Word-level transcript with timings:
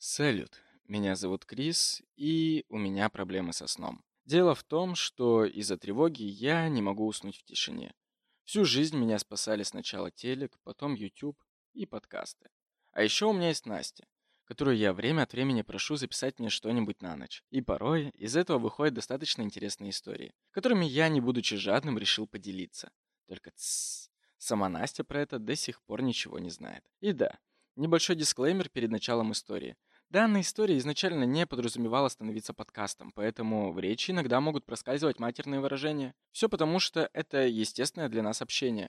Салют, 0.00 0.62
меня 0.84 1.16
зовут 1.16 1.44
Крис, 1.44 2.02
и 2.14 2.64
у 2.68 2.78
меня 2.78 3.08
проблемы 3.08 3.52
со 3.52 3.66
сном. 3.66 4.04
Дело 4.26 4.54
в 4.54 4.62
том, 4.62 4.94
что 4.94 5.44
из-за 5.44 5.76
тревоги 5.76 6.22
я 6.22 6.68
не 6.68 6.80
могу 6.80 7.04
уснуть 7.04 7.38
в 7.38 7.42
тишине. 7.42 7.92
Всю 8.44 8.64
жизнь 8.64 8.96
меня 8.96 9.18
спасали 9.18 9.64
сначала 9.64 10.12
телек, 10.12 10.56
потом 10.62 10.94
YouTube 10.94 11.42
и 11.72 11.84
подкасты. 11.84 12.48
А 12.92 13.02
еще 13.02 13.26
у 13.26 13.32
меня 13.32 13.48
есть 13.48 13.66
Настя, 13.66 14.06
которую 14.44 14.76
я 14.76 14.92
время 14.92 15.22
от 15.22 15.32
времени 15.32 15.62
прошу 15.62 15.96
записать 15.96 16.38
мне 16.38 16.48
что-нибудь 16.48 17.02
на 17.02 17.16
ночь. 17.16 17.42
И 17.50 17.60
порой 17.60 18.10
из 18.10 18.36
этого 18.36 18.58
выходят 18.58 18.94
достаточно 18.94 19.42
интересные 19.42 19.90
истории, 19.90 20.32
которыми 20.52 20.84
я, 20.84 21.08
не 21.08 21.20
будучи 21.20 21.56
жадным, 21.56 21.98
решил 21.98 22.28
поделиться. 22.28 22.92
Только 23.26 23.50
тссс, 23.50 24.10
сама 24.36 24.68
Настя 24.68 25.02
про 25.02 25.22
это 25.22 25.40
до 25.40 25.56
сих 25.56 25.82
пор 25.82 26.02
ничего 26.02 26.38
не 26.38 26.50
знает. 26.50 26.84
И 27.00 27.10
да, 27.10 27.40
небольшой 27.74 28.14
дисклеймер 28.14 28.68
перед 28.68 28.92
началом 28.92 29.32
истории– 29.32 29.76
Данная 30.10 30.40
история 30.40 30.78
изначально 30.78 31.24
не 31.24 31.46
подразумевала 31.46 32.08
становиться 32.08 32.54
подкастом, 32.54 33.12
поэтому 33.12 33.72
в 33.72 33.78
речи 33.78 34.10
иногда 34.10 34.40
могут 34.40 34.64
проскальзывать 34.64 35.18
матерные 35.18 35.60
выражения. 35.60 36.14
Все 36.32 36.48
потому, 36.48 36.78
что 36.78 37.10
это 37.12 37.46
естественное 37.46 38.08
для 38.08 38.22
нас 38.22 38.40
общение. 38.40 38.88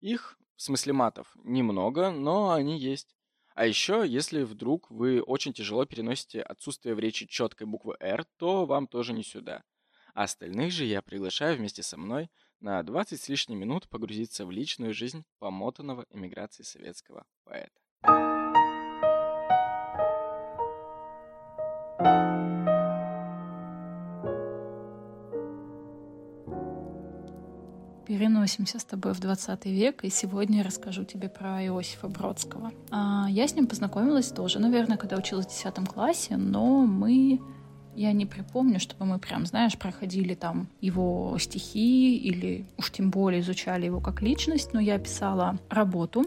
Их, 0.00 0.38
в 0.56 0.62
смысле 0.62 0.92
матов, 0.92 1.34
немного, 1.42 2.10
но 2.10 2.52
они 2.52 2.78
есть. 2.78 3.16
А 3.54 3.64
еще, 3.66 4.04
если 4.06 4.42
вдруг 4.42 4.90
вы 4.90 5.22
очень 5.22 5.54
тяжело 5.54 5.86
переносите 5.86 6.42
отсутствие 6.42 6.94
в 6.94 6.98
речи 6.98 7.26
четкой 7.26 7.66
буквы 7.66 7.96
«Р», 7.98 8.26
то 8.36 8.66
вам 8.66 8.86
тоже 8.86 9.14
не 9.14 9.24
сюда. 9.24 9.64
А 10.12 10.24
остальных 10.24 10.70
же 10.70 10.84
я 10.84 11.00
приглашаю 11.00 11.56
вместе 11.56 11.82
со 11.82 11.96
мной 11.96 12.30
на 12.60 12.82
20 12.82 13.18
с 13.18 13.28
лишним 13.30 13.58
минут 13.58 13.88
погрузиться 13.88 14.44
в 14.44 14.50
личную 14.50 14.92
жизнь 14.92 15.24
помотанного 15.38 16.04
эмиграции 16.10 16.62
советского 16.62 17.24
поэта. 17.44 18.37
Переносимся 28.18 28.80
с 28.80 28.84
тобой 28.84 29.14
в 29.14 29.20
20 29.20 29.66
век, 29.66 30.02
и 30.02 30.10
сегодня 30.10 30.58
я 30.58 30.64
расскажу 30.64 31.04
тебе 31.04 31.28
про 31.28 31.64
Иосифа 31.64 32.08
Бродского. 32.08 32.72
А, 32.90 33.28
я 33.30 33.46
с 33.46 33.54
ним 33.54 33.68
познакомилась 33.68 34.32
тоже, 34.32 34.58
наверное, 34.58 34.96
когда 34.96 35.16
училась 35.16 35.46
в 35.46 35.50
10 35.50 35.88
классе, 35.88 36.36
но 36.36 36.84
мы 36.84 37.40
я 37.94 38.10
не 38.10 38.26
припомню, 38.26 38.80
чтобы 38.80 39.06
мы 39.06 39.20
прям, 39.20 39.46
знаешь, 39.46 39.78
проходили 39.78 40.34
там 40.34 40.66
его 40.80 41.36
стихи 41.38 42.16
или 42.16 42.66
уж 42.76 42.90
тем 42.90 43.10
более 43.10 43.40
изучали 43.40 43.86
его 43.86 44.00
как 44.00 44.20
личность, 44.20 44.72
но 44.72 44.80
я 44.80 44.98
писала 44.98 45.56
работу 45.70 46.26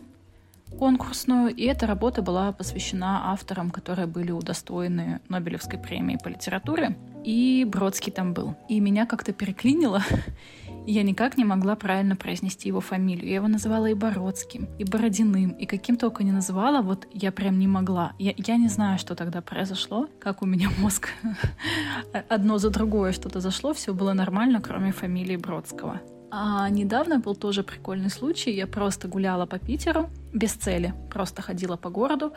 конкурсную, 0.80 1.54
и 1.54 1.64
эта 1.66 1.86
работа 1.88 2.22
была 2.22 2.52
посвящена 2.54 3.32
авторам, 3.32 3.70
которые 3.70 4.08
были 4.08 4.32
удостоены 4.32 5.20
Нобелевской 5.30 5.78
премии 5.78 6.18
по 6.24 6.30
литературе. 6.30 6.98
И 7.24 7.68
Бродский 7.70 8.12
там 8.12 8.34
был. 8.34 8.56
И 8.68 8.80
меня 8.80 9.06
как-то 9.06 9.32
переклинило, 9.32 10.02
я 10.88 11.04
никак 11.04 11.38
не 11.38 11.46
могла 11.46 11.76
правильно 11.76 12.16
произнести 12.16 12.68
его 12.68 12.82
фамилию. 12.82 13.28
Я 13.28 13.36
его 13.36 13.48
называла 13.48 13.88
и 13.88 13.94
Бородским, 13.94 14.68
и 14.80 14.84
Бородиным, 14.84 15.52
и 15.52 15.66
каким 15.66 15.98
только 15.98 16.24
не 16.24 16.32
называла, 16.32 16.82
вот 16.82 17.08
я 17.14 17.32
прям 17.32 17.60
не 17.60 17.68
могла. 17.68 18.14
Я, 18.20 18.34
я 18.38 18.58
не 18.58 18.68
знаю, 18.68 18.98
что 18.98 19.16
тогда 19.16 19.42
произошло, 19.42 20.08
как 20.20 20.42
у 20.42 20.46
меня 20.46 20.70
мозг 20.80 21.10
одно 22.30 22.58
за 22.58 22.70
другое 22.70 23.12
что-то 23.12 23.40
зашло, 23.40 23.74
все 23.74 23.94
было 23.94 24.14
нормально, 24.14 24.62
кроме 24.62 24.92
фамилии 24.92 25.38
Бродского. 25.38 26.02
А 26.32 26.70
недавно 26.70 27.20
был 27.20 27.36
тоже 27.36 27.62
прикольный 27.62 28.10
случай. 28.10 28.52
Я 28.52 28.66
просто 28.66 29.10
гуляла 29.10 29.46
по 29.46 29.60
Питеру 29.60 30.10
без 30.34 30.54
цели, 30.54 30.94
просто 31.10 31.42
ходила 31.42 31.76
по 31.76 31.90
городу 31.90 32.32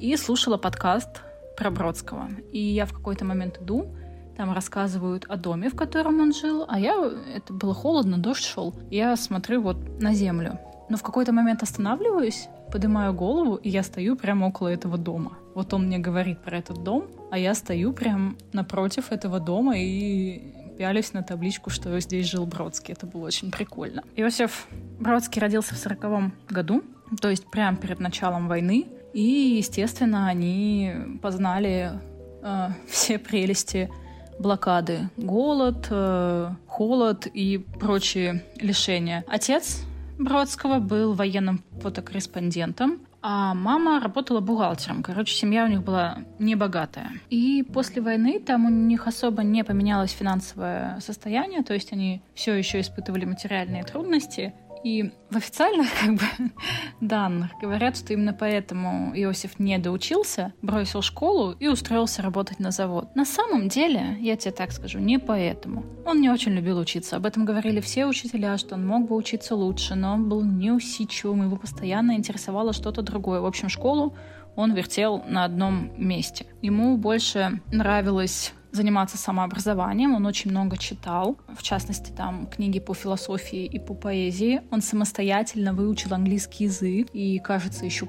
и 0.00 0.16
слушала 0.16 0.56
подкаст 0.56 1.22
про 1.56 1.70
Бродского. 1.70 2.28
И 2.52 2.58
я 2.58 2.86
в 2.86 2.94
какой-то 2.94 3.26
момент 3.26 3.58
иду, 3.60 3.94
там 4.36 4.52
рассказывают 4.52 5.24
о 5.28 5.36
доме, 5.36 5.70
в 5.70 5.74
котором 5.74 6.20
он 6.20 6.32
жил, 6.32 6.64
а 6.68 6.78
я, 6.78 6.94
это 7.34 7.52
было 7.52 7.74
холодно, 7.74 8.18
дождь 8.18 8.44
шел. 8.44 8.74
Я 8.90 9.16
смотрю 9.16 9.62
вот 9.62 10.00
на 10.00 10.14
землю. 10.14 10.58
Но 10.88 10.96
в 10.96 11.02
какой-то 11.02 11.32
момент 11.32 11.62
останавливаюсь, 11.62 12.48
поднимаю 12.70 13.12
голову, 13.12 13.56
и 13.56 13.68
я 13.68 13.82
стою 13.82 14.16
прямо 14.16 14.46
около 14.46 14.68
этого 14.68 14.98
дома. 14.98 15.38
Вот 15.54 15.72
он 15.74 15.86
мне 15.86 15.98
говорит 15.98 16.40
про 16.42 16.58
этот 16.58 16.84
дом, 16.84 17.06
а 17.30 17.38
я 17.38 17.54
стою 17.54 17.92
прям 17.92 18.36
напротив 18.52 19.10
этого 19.10 19.40
дома 19.40 19.78
и 19.78 20.52
пялись 20.78 21.12
на 21.12 21.22
табличку, 21.22 21.70
что 21.70 21.98
здесь 22.00 22.26
жил 22.26 22.46
Бродский. 22.46 22.92
Это 22.92 23.06
было 23.06 23.26
очень 23.26 23.50
прикольно. 23.50 24.02
Иосиф 24.14 24.68
Бродский 25.00 25.40
родился 25.40 25.74
в 25.74 25.78
сороковом 25.78 26.34
году, 26.48 26.82
то 27.20 27.30
есть 27.30 27.46
прямо 27.50 27.76
перед 27.76 27.98
началом 28.00 28.48
войны. 28.48 28.86
И, 29.14 29.56
естественно, 29.58 30.28
они 30.28 30.92
познали 31.22 31.92
э, 32.42 32.68
все 32.86 33.18
прелести 33.18 33.90
блокады. 34.38 35.08
Голод, 35.16 35.86
э, 35.90 36.50
холод 36.66 37.26
и 37.32 37.58
прочие 37.80 38.44
лишения. 38.60 39.24
Отец 39.28 39.82
Бродского 40.18 40.78
был 40.78 41.12
военным 41.12 41.62
фотокорреспондентом, 41.80 43.00
а 43.22 43.54
мама 43.54 44.00
работала 44.00 44.40
бухгалтером. 44.40 45.02
Короче, 45.02 45.34
семья 45.34 45.64
у 45.64 45.68
них 45.68 45.82
была 45.82 46.18
небогатая. 46.38 47.10
И 47.28 47.64
после 47.64 48.00
войны 48.00 48.38
там 48.38 48.66
у 48.66 48.70
них 48.70 49.06
особо 49.06 49.42
не 49.42 49.64
поменялось 49.64 50.12
финансовое 50.12 51.00
состояние, 51.00 51.62
то 51.62 51.74
есть 51.74 51.92
они 51.92 52.22
все 52.34 52.54
еще 52.54 52.80
испытывали 52.80 53.24
материальные 53.24 53.82
трудности. 53.82 54.54
И 54.86 55.10
в 55.30 55.36
официальных 55.36 55.88
как 56.00 56.14
бы, 56.14 56.52
данных 57.00 57.50
говорят, 57.60 57.96
что 57.96 58.12
именно 58.12 58.32
поэтому 58.32 59.10
Иосиф 59.16 59.58
не 59.58 59.78
доучился, 59.78 60.54
бросил 60.62 61.02
школу 61.02 61.56
и 61.58 61.66
устроился 61.66 62.22
работать 62.22 62.60
на 62.60 62.70
завод. 62.70 63.08
На 63.16 63.24
самом 63.24 63.68
деле, 63.68 64.16
я 64.20 64.36
тебе 64.36 64.52
так 64.52 64.70
скажу, 64.70 65.00
не 65.00 65.18
поэтому. 65.18 65.84
Он 66.04 66.20
не 66.20 66.30
очень 66.30 66.52
любил 66.52 66.78
учиться. 66.78 67.16
Об 67.16 67.26
этом 67.26 67.44
говорили 67.44 67.80
все 67.80 68.06
учителя, 68.06 68.56
что 68.58 68.76
он 68.76 68.86
мог 68.86 69.08
бы 69.08 69.16
учиться 69.16 69.56
лучше, 69.56 69.96
но 69.96 70.14
он 70.14 70.28
был 70.28 70.44
неусидчивым, 70.44 71.42
его 71.42 71.56
постоянно 71.56 72.14
интересовало 72.14 72.72
что-то 72.72 73.02
другое. 73.02 73.40
В 73.40 73.46
общем, 73.46 73.68
школу 73.68 74.16
он 74.54 74.72
вертел 74.72 75.20
на 75.26 75.44
одном 75.44 75.90
месте. 75.96 76.46
Ему 76.62 76.96
больше 76.96 77.60
нравилось 77.72 78.52
заниматься 78.76 79.18
самообразованием, 79.18 80.14
он 80.14 80.26
очень 80.26 80.50
много 80.50 80.76
читал, 80.76 81.36
в 81.48 81.62
частности, 81.62 82.12
там 82.12 82.46
книги 82.46 82.78
по 82.78 82.94
философии 82.94 83.64
и 83.64 83.78
по 83.78 83.94
поэзии. 83.94 84.60
Он 84.70 84.82
самостоятельно 84.82 85.72
выучил 85.72 86.14
английский 86.14 86.64
язык 86.64 87.08
и, 87.12 87.38
кажется, 87.40 87.84
еще 87.84 88.06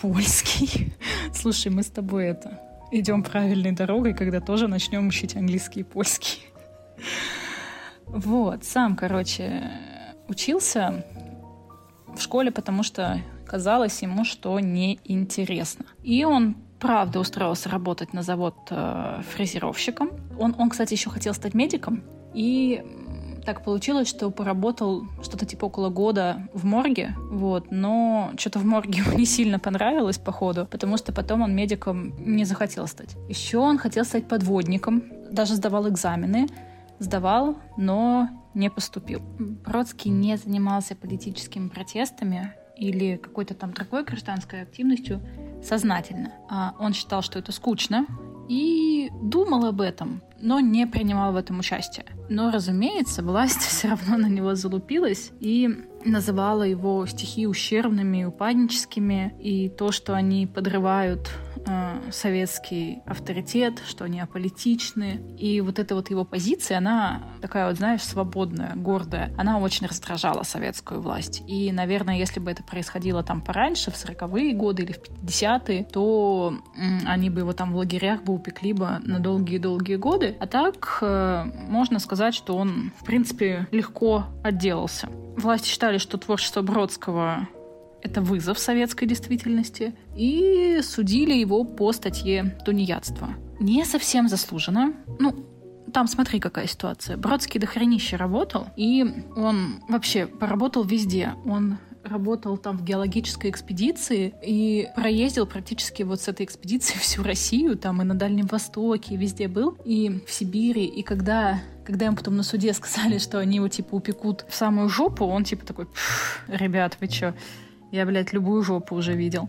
польский. 0.00 0.94
Слушай, 1.34 1.70
мы 1.72 1.82
с 1.82 1.90
тобой 1.90 2.26
это 2.26 2.60
идем 2.90 3.22
правильной 3.22 3.72
дорогой, 3.72 4.14
когда 4.14 4.40
тоже 4.40 4.68
начнем 4.68 5.08
учить 5.08 5.36
английский 5.36 5.80
и 5.80 5.84
польский. 5.84 6.40
Вот, 8.06 8.64
сам, 8.64 8.96
короче, 8.96 9.72
учился 10.28 11.04
в 12.14 12.20
школе, 12.20 12.52
потому 12.52 12.82
что 12.82 13.20
казалось 13.46 14.02
ему, 14.02 14.24
что 14.24 14.60
неинтересно. 14.60 15.86
И 16.02 16.24
он 16.24 16.56
правда 16.84 17.18
устроился 17.18 17.70
работать 17.70 18.12
на 18.12 18.22
завод 18.22 18.56
э, 18.68 19.22
фрезеровщиком. 19.32 20.10
Он, 20.38 20.54
он, 20.58 20.68
кстати, 20.68 20.92
еще 20.92 21.08
хотел 21.08 21.32
стать 21.32 21.54
медиком. 21.54 22.02
И 22.34 22.84
так 23.46 23.64
получилось, 23.64 24.06
что 24.06 24.30
поработал 24.30 25.04
что-то 25.22 25.46
типа 25.46 25.64
около 25.64 25.88
года 25.88 26.46
в 26.52 26.66
морге, 26.66 27.14
вот, 27.30 27.70
но 27.70 28.32
что-то 28.36 28.58
в 28.58 28.66
морге 28.66 28.98
ему 29.06 29.16
не 29.16 29.24
сильно 29.24 29.58
понравилось, 29.58 30.18
походу, 30.18 30.66
потому 30.66 30.98
что 30.98 31.10
потом 31.14 31.40
он 31.40 31.56
медиком 31.56 32.12
не 32.18 32.44
захотел 32.44 32.86
стать. 32.86 33.16
Еще 33.30 33.56
он 33.56 33.78
хотел 33.78 34.04
стать 34.04 34.28
подводником, 34.28 35.04
даже 35.30 35.54
сдавал 35.54 35.88
экзамены, 35.88 36.48
сдавал, 36.98 37.56
но 37.78 38.28
не 38.52 38.68
поступил. 38.68 39.22
Бродский 39.38 40.10
не 40.10 40.36
занимался 40.36 40.94
политическими 40.94 41.68
протестами, 41.68 42.52
или 42.76 43.16
какой-то 43.16 43.54
там 43.54 43.72
другой 43.72 44.04
гражданской 44.04 44.62
активностью 44.62 45.20
сознательно. 45.66 46.32
А 46.48 46.74
он 46.78 46.92
считал, 46.92 47.22
что 47.22 47.38
это 47.38 47.52
скучно, 47.52 48.06
и 48.48 49.10
думал 49.22 49.64
об 49.66 49.80
этом, 49.80 50.22
но 50.40 50.60
не 50.60 50.86
принимал 50.86 51.32
в 51.32 51.36
этом 51.36 51.58
участие. 51.60 52.06
Но, 52.28 52.50
разумеется, 52.50 53.22
власть 53.22 53.60
все 53.60 53.88
равно 53.88 54.16
на 54.16 54.26
него 54.26 54.54
залупилась 54.54 55.30
и 55.40 55.70
называла 56.04 56.62
его 56.62 57.06
стихи 57.06 57.46
ущербными 57.46 58.18
и 58.18 58.24
упадническими, 58.24 59.34
и 59.40 59.68
то, 59.68 59.92
что 59.92 60.14
они 60.14 60.46
подрывают 60.46 61.30
э, 61.66 62.10
советский 62.10 63.02
авторитет, 63.06 63.82
что 63.86 64.04
они 64.04 64.20
аполитичны. 64.20 65.20
И 65.38 65.60
вот 65.60 65.78
эта 65.78 65.94
вот 65.94 66.10
его 66.10 66.24
позиция, 66.24 66.78
она 66.78 67.22
такая 67.40 67.68
вот, 67.68 67.76
знаешь, 67.76 68.02
свободная, 68.02 68.72
гордая. 68.74 69.32
Она 69.36 69.58
очень 69.58 69.86
раздражала 69.86 70.42
советскую 70.42 71.00
власть. 71.00 71.42
И, 71.46 71.72
наверное, 71.72 72.18
если 72.18 72.40
бы 72.40 72.50
это 72.50 72.62
происходило 72.62 73.22
там 73.22 73.40
пораньше, 73.40 73.90
в 73.90 73.94
40-е 73.94 74.54
годы 74.54 74.82
или 74.82 74.92
в 74.92 75.00
50-е, 75.00 75.84
то 75.84 76.54
э, 76.76 77.06
они 77.06 77.30
бы 77.30 77.40
его 77.40 77.52
там 77.52 77.72
в 77.72 77.76
лагерях 77.76 78.22
бы 78.22 78.34
упекли 78.34 78.72
бы 78.72 78.98
на 79.02 79.18
долгие-долгие 79.18 79.96
годы. 79.96 80.36
А 80.40 80.46
так 80.46 80.98
э, 81.00 81.44
можно 81.68 81.98
сказать, 81.98 82.34
что 82.34 82.56
он, 82.56 82.92
в 83.00 83.04
принципе, 83.04 83.66
легко 83.70 84.24
отделался. 84.42 85.08
Власти 85.36 85.68
считали, 85.68 85.93
что 85.98 86.18
творчество 86.18 86.62
Бродского 86.62 87.48
это 88.04 88.20
вызов 88.20 88.58
советской 88.58 89.06
действительности, 89.06 89.94
и 90.14 90.80
судили 90.82 91.32
его 91.32 91.64
по 91.64 91.90
статье 91.92 92.56
«Тунеядство». 92.64 93.30
Не 93.60 93.84
совсем 93.84 94.28
заслуженно. 94.28 94.92
Ну, 95.18 95.34
там 95.92 96.06
смотри, 96.06 96.38
какая 96.38 96.66
ситуация. 96.66 97.16
Бродский 97.16 97.58
до 97.58 97.66
хранища 97.66 98.18
работал, 98.18 98.66
и 98.76 99.04
он 99.36 99.80
вообще 99.88 100.26
поработал 100.26 100.84
везде. 100.84 101.32
Он 101.46 101.78
работал 102.04 102.56
там 102.56 102.78
в 102.78 102.84
геологической 102.84 103.50
экспедиции 103.50 104.34
и 104.42 104.88
проездил 104.94 105.46
практически 105.46 106.02
вот 106.02 106.20
с 106.20 106.28
этой 106.28 106.44
экспедицией 106.44 106.98
всю 107.02 107.22
Россию, 107.22 107.76
там 107.76 108.02
и 108.02 108.04
на 108.04 108.14
Дальнем 108.14 108.46
Востоке, 108.46 109.14
и 109.14 109.16
везде 109.16 109.48
был, 109.48 109.76
и 109.84 110.20
в 110.26 110.30
Сибири. 110.30 110.84
И 110.84 111.02
когда 111.02 111.60
когда 111.84 112.06
им 112.06 112.16
потом 112.16 112.36
на 112.36 112.42
суде 112.42 112.72
сказали, 112.74 113.18
что 113.18 113.38
они 113.38 113.56
его, 113.56 113.68
типа, 113.68 113.94
упекут 113.94 114.44
в 114.48 114.54
самую 114.54 114.88
жопу, 114.88 115.26
он, 115.26 115.44
типа, 115.44 115.66
такой, 115.66 115.86
ребят, 116.48 116.96
вы 117.00 117.08
чё, 117.08 117.34
я, 117.92 118.06
блядь, 118.06 118.32
любую 118.32 118.62
жопу 118.62 118.96
уже 118.96 119.12
видел. 119.12 119.48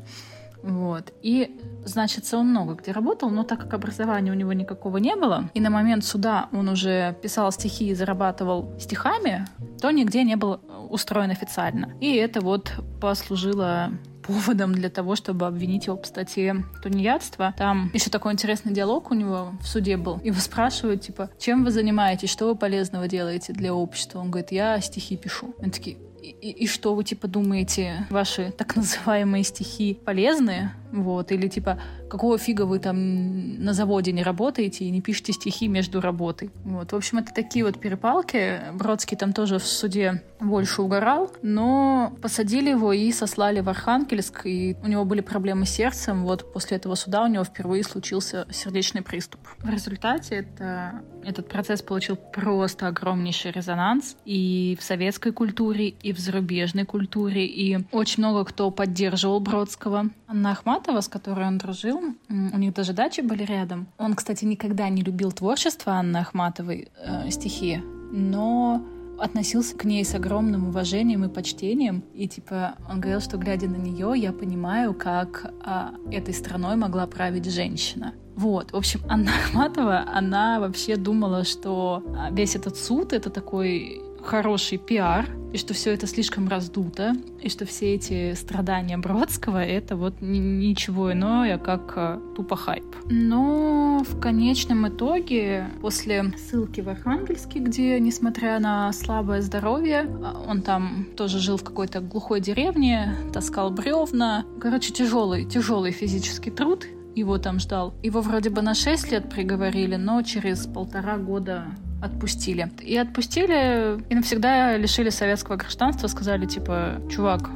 Вот. 0.66 1.14
И, 1.22 1.60
значит, 1.86 2.26
он 2.34 2.50
много 2.50 2.74
где 2.74 2.92
работал, 2.92 3.30
но 3.30 3.44
так 3.44 3.60
как 3.60 3.74
образования 3.74 4.32
у 4.32 4.36
него 4.36 4.52
никакого 4.54 4.98
не 4.98 5.16
было, 5.16 5.50
и 5.54 5.60
на 5.60 5.70
момент 5.70 6.04
суда 6.04 6.50
он 6.52 6.70
уже 6.70 7.16
писал 7.22 7.52
стихи 7.52 7.90
и 7.90 7.94
зарабатывал 7.94 8.74
стихами, 8.80 9.46
то 9.80 9.92
нигде 9.92 10.24
не 10.24 10.36
был 10.36 10.60
устроен 10.90 11.30
официально. 11.30 11.94
И 12.02 12.16
это 12.16 12.42
вот 12.42 12.72
послужило 13.00 13.92
поводом 14.24 14.74
для 14.74 14.90
того, 14.90 15.16
чтобы 15.16 15.46
обвинить 15.46 15.86
его 15.86 15.98
по 15.98 16.08
статье 16.08 16.64
тунеядства. 16.82 17.54
Там 17.58 17.92
еще 17.94 18.10
такой 18.10 18.34
интересный 18.34 18.74
диалог 18.74 19.12
у 19.12 19.14
него 19.14 19.52
в 19.62 19.68
суде 19.68 19.98
был. 19.98 20.20
Его 20.24 20.40
спрашивают, 20.40 21.02
типа, 21.02 21.30
чем 21.38 21.64
вы 21.64 21.72
занимаетесь, 21.72 22.32
что 22.32 22.48
вы 22.48 22.56
полезного 22.56 23.08
делаете 23.08 23.54
для 23.54 23.74
общества? 23.74 24.20
Он 24.20 24.32
говорит, 24.32 24.52
я 24.52 24.80
стихи 24.82 25.16
пишу. 25.16 25.54
Они 25.62 25.70
такие, 25.70 25.98
и, 26.31 26.51
и 26.51 26.68
что 26.68 26.95
вы, 26.95 27.04
типа, 27.04 27.27
думаете, 27.27 28.06
ваши 28.10 28.51
так 28.51 28.75
называемые 28.75 29.44
стихи 29.44 29.94
полезные? 29.94 30.74
Вот, 30.95 31.31
или 31.33 31.47
типа, 31.50 31.77
какого 32.09 32.38
фига 32.38 32.62
вы 32.62 32.80
там 32.80 33.62
на 33.62 33.74
заводе 33.74 34.13
не 34.13 34.24
работаете 34.24 34.86
и 34.86 34.89
не 34.89 35.01
пишете 35.01 35.33
стихи 35.33 35.68
между 35.68 36.00
работой? 36.00 36.51
Вот, 36.63 36.94
в 36.94 36.95
общем, 36.95 37.18
это 37.18 37.33
такие 37.33 37.65
вот 37.65 37.80
перепалки. 37.80 38.62
Бродский 38.74 39.18
там 39.18 39.33
тоже 39.33 39.59
в 39.59 39.65
суде 39.65 40.24
больше 40.39 40.81
угорал, 40.81 41.31
но 41.42 42.13
посадили 42.21 42.69
его 42.69 42.94
и 42.94 43.12
сослали 43.12 43.59
в 43.59 43.68
Архангельск, 43.68 44.45
и 44.45 44.77
у 44.83 44.88
него 44.88 45.03
были 45.03 45.19
проблемы 45.19 45.65
с 45.65 45.71
сердцем. 45.71 46.24
Вот 46.24 46.53
после 46.53 46.77
этого 46.77 46.95
суда 46.95 47.24
у 47.24 47.27
него 47.27 47.44
впервые 47.44 47.83
случился 47.83 48.47
сердечный 48.50 49.01
приступ. 49.01 49.42
В 49.59 49.69
результате 49.69 50.36
это, 50.36 51.01
этот 51.25 51.50
процесс 51.50 51.81
получил 51.81 52.15
просто 52.15 52.88
огромнейший 52.88 53.51
резонанс 53.51 54.15
и 54.24 54.77
в 54.80 54.83
советской 54.83 55.33
культуре, 55.33 55.89
и 55.89 56.13
в 56.13 56.19
зарубежной 56.19 56.86
культуре, 56.86 57.45
и 57.45 57.80
очень 57.92 58.24
много 58.24 58.45
кто 58.45 58.71
поддерживал 58.71 59.42
Бродского. 59.42 60.09
Анна 60.27 60.51
Ахматова, 60.86 61.02
с 61.02 61.08
которой 61.08 61.48
он 61.48 61.58
дружил, 61.58 62.00
у 62.30 62.58
них 62.58 62.74
даже 62.74 62.94
дачи 62.94 63.22
были 63.22 63.44
рядом. 63.44 63.88
Он, 63.98 64.14
кстати, 64.14 64.46
никогда 64.46 64.90
не 64.90 65.02
любил 65.02 65.32
творчество 65.32 65.94
Анны 65.94 66.18
Ахматовой, 66.18 66.90
э, 66.98 67.30
стихи, 67.32 67.82
но 68.12 68.86
относился 69.20 69.76
к 69.76 69.86
ней 69.86 70.04
с 70.04 70.14
огромным 70.14 70.68
уважением 70.68 71.24
и 71.24 71.30
почтением. 71.30 72.04
И 72.14 72.28
типа 72.28 72.76
он 72.90 73.00
говорил, 73.02 73.22
что 73.22 73.38
глядя 73.38 73.68
на 73.68 73.78
нее, 73.78 74.14
я 74.16 74.32
понимаю, 74.32 74.94
как 74.94 75.54
а, 75.64 75.94
этой 76.12 76.34
страной 76.34 76.76
могла 76.76 77.08
править 77.08 77.50
женщина. 77.50 78.14
Вот, 78.36 78.74
в 78.74 78.76
общем, 78.76 79.00
Анна 79.08 79.31
Ахматова, 79.31 80.06
она 80.14 80.60
вообще 80.60 80.98
думала, 80.98 81.46
что 81.46 82.04
а, 82.18 82.30
весь 82.31 82.56
этот 82.56 82.76
суд— 82.76 83.14
это 83.14 83.30
такой 83.30 84.02
хороший 84.25 84.77
пиар, 84.77 85.30
и 85.54 85.57
что 85.57 85.74
все 85.74 85.94
это 85.94 86.07
слишком 86.07 86.50
раздуто, 86.50 87.13
и 87.42 87.48
что 87.48 87.66
все 87.66 87.95
эти 87.95 88.33
страдания 88.33 88.98
Бродского— 88.98 89.63
это 89.66 89.95
вот 89.95 90.16
ничего 90.19 91.13
иное, 91.13 91.57
как 91.57 91.94
э, 91.95 92.19
тупо 92.36 92.57
хайп. 92.57 92.83
Но 93.10 94.04
в 94.06 94.19
конечном 94.19 94.88
итоге, 94.89 95.68
после 95.81 96.33
ссылки 96.38 96.81
в 96.81 96.89
Архангельске, 96.89 97.60
где, 97.60 98.00
несмотря 98.00 98.60
на 98.60 98.92
слабое 98.92 99.42
здоровье, 99.42 100.10
а, 100.24 100.44
он 100.45 100.62
там 100.62 101.07
тоже 101.16 101.39
жил 101.39 101.56
в 101.57 101.63
какой-то 101.63 102.01
глухой 102.01 102.42
деревне, 102.42 103.16
таскал 103.31 103.71
бревна. 103.71 104.44
Короче, 104.60 104.92
тяжелый, 104.92 105.45
тяжелый 105.45 105.92
физический 105.92 106.51
труд, 106.51 106.86
его 107.16 107.38
там 107.38 107.60
ждал. 107.60 107.94
Его 108.04 108.21
вроде 108.21 108.50
бы 108.50 108.62
на 108.62 108.74
6 108.74 109.12
лет 109.12 109.30
приговорили, 109.30 109.95
но 109.95 110.21
через 110.21 110.66
полтора 110.66 111.18
года 111.18 111.68
отпустили. 112.01 112.71
И 112.81 112.97
отпустили, 112.97 114.01
и 114.09 114.15
навсегда 114.15 114.77
лишили 114.77 115.09
советского 115.09 115.56
гражданства, 115.56 116.07
сказали, 116.07 116.45
типа, 116.45 117.01
чувак, 117.12 117.50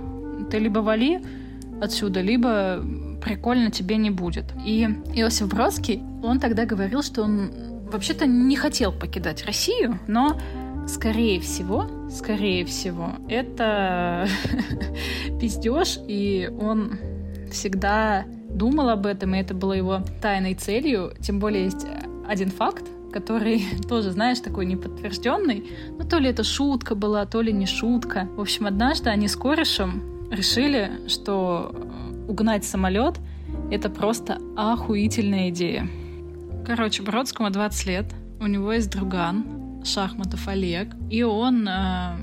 ты 0.50 0.60
либо 0.60 0.80
вали 0.80 1.20
отсюда, 1.82 2.22
либо 2.22 2.84
прикольно 3.22 3.72
тебе 3.72 3.98
не 3.98 4.10
будет. 4.10 4.46
И 4.66 4.84
Иосиф 5.14 5.50
Бродский, 5.50 6.02
он 6.24 6.40
тогда 6.40 6.66
говорил, 6.66 7.04
что 7.04 7.24
он 7.24 7.52
вообще-то 7.92 8.26
не 8.26 8.56
хотел 8.56 8.92
покидать 8.92 9.46
Россию, 9.46 10.00
но 10.08 10.40
скорее 10.88 11.40
всего, 11.40 12.10
скорее 12.10 12.66
всего, 12.66 13.12
это 13.28 14.28
пиздеж, 15.40 16.00
и 16.08 16.52
он 16.60 16.98
всегда 17.52 18.26
думал 18.50 18.90
об 18.90 19.06
этом, 19.06 19.36
и 19.36 19.40
это 19.40 19.54
было 19.54 19.74
его 19.74 20.02
тайной 20.22 20.56
целью. 20.56 21.14
Тем 21.22 21.40
более 21.40 21.66
есть 21.66 21.86
один 22.28 22.50
факт, 22.50 22.84
который 23.12 23.66
тоже, 23.90 24.12
знаешь, 24.12 24.40
такой 24.40 24.66
неподтвержденный. 24.66 25.70
Ну, 25.98 26.08
то 26.08 26.18
ли 26.18 26.30
это 26.30 26.44
шутка 26.44 26.96
была, 26.96 27.26
то 27.26 27.42
ли 27.42 27.52
не 27.52 27.66
шутка. 27.66 28.28
В 28.36 28.42
общем, 28.42 28.68
однажды 28.68 29.10
они 29.10 29.28
с 29.28 29.36
корешем 29.36 30.30
решили, 30.32 30.92
что 31.08 31.72
э, 31.74 32.26
угнать 32.28 32.66
самолет— 32.66 33.20
это 33.72 33.90
просто 33.90 34.40
охуительная 34.56 35.50
идея. 35.50 35.88
Короче, 36.66 37.02
Бродскому 37.02 37.50
20 37.50 37.86
лет, 37.88 38.06
у 38.40 38.48
него 38.48 38.72
есть 38.74 38.92
друган, 38.92 39.84
Шахматов 39.84 40.48
Олег, 40.48 40.90
и 41.10 41.24
он 41.24 41.68
э, 41.68 42.16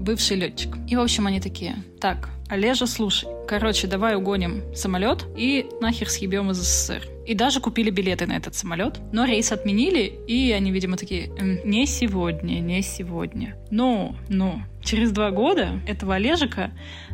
бывший 0.00 0.36
летчик. 0.36 0.76
И, 0.88 0.96
в 0.96 1.00
общем, 1.00 1.26
они 1.26 1.40
такие, 1.40 1.76
так, 2.00 2.30
Олежа, 2.48 2.86
слушай, 2.86 3.28
короче, 3.52 3.86
давай 3.86 4.14
угоним 4.14 4.62
самолет 4.74 5.26
и 5.36 5.66
нахер 5.82 6.08
съебем 6.08 6.50
из 6.52 6.56
СССР. 6.56 7.06
И 7.26 7.34
даже 7.34 7.60
купили 7.60 7.90
билеты 7.90 8.26
на 8.26 8.32
этот 8.32 8.54
самолет. 8.54 8.98
Но 9.12 9.26
рейс 9.26 9.52
отменили, 9.52 10.10
и 10.26 10.52
они, 10.52 10.70
видимо, 10.70 10.96
такие, 10.96 11.28
не 11.62 11.84
сегодня, 11.84 12.60
не 12.60 12.80
сегодня. 12.80 13.54
Но, 13.70 14.16
но, 14.30 14.62
через 14.82 15.12
два 15.12 15.30
года 15.32 15.82
этого 15.86 16.14
Олежика 16.14 16.70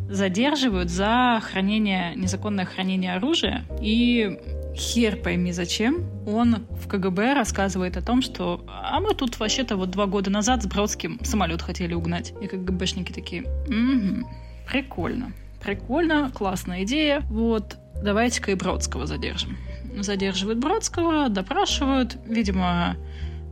задерживают 0.09 0.91
за 0.91 1.43
хранение, 1.43 2.13
незаконное 2.15 2.67
хранение 2.67 3.17
оружия. 3.17 3.65
И 3.83 4.39
хер 4.77 5.17
пойми 5.17 5.51
зачем, 5.51 6.09
он 6.25 6.69
в 6.71 6.87
КГБ 6.87 7.35
рассказывает 7.35 7.97
о 7.97 8.01
том, 8.01 8.23
что 8.23 8.65
а 8.69 9.01
мы 9.01 9.13
тут 9.15 9.41
вообще-то 9.41 9.77
вот 9.77 9.91
два 9.91 10.07
года 10.07 10.31
назад 10.31 10.63
с 10.63 10.67
Бродским 10.69 11.19
самолет 11.25 11.63
хотели 11.63 11.95
угнать. 11.95 12.33
И 12.41 12.47
КГБшники 12.47 13.13
такие, 13.13 13.43
угу, 13.43 14.25
прикольно, 14.71 15.33
прикольно, 15.63 16.31
классная 16.35 16.85
идея, 16.85 17.21
вот, 17.29 17.77
давайте-ка 18.03 18.53
и 18.53 18.55
Бродского 18.55 19.07
задержим 19.07 19.57
задерживают 20.03 20.59
Бродского, 20.59 21.29
допрашивают, 21.29 22.17
видимо, 22.27 22.97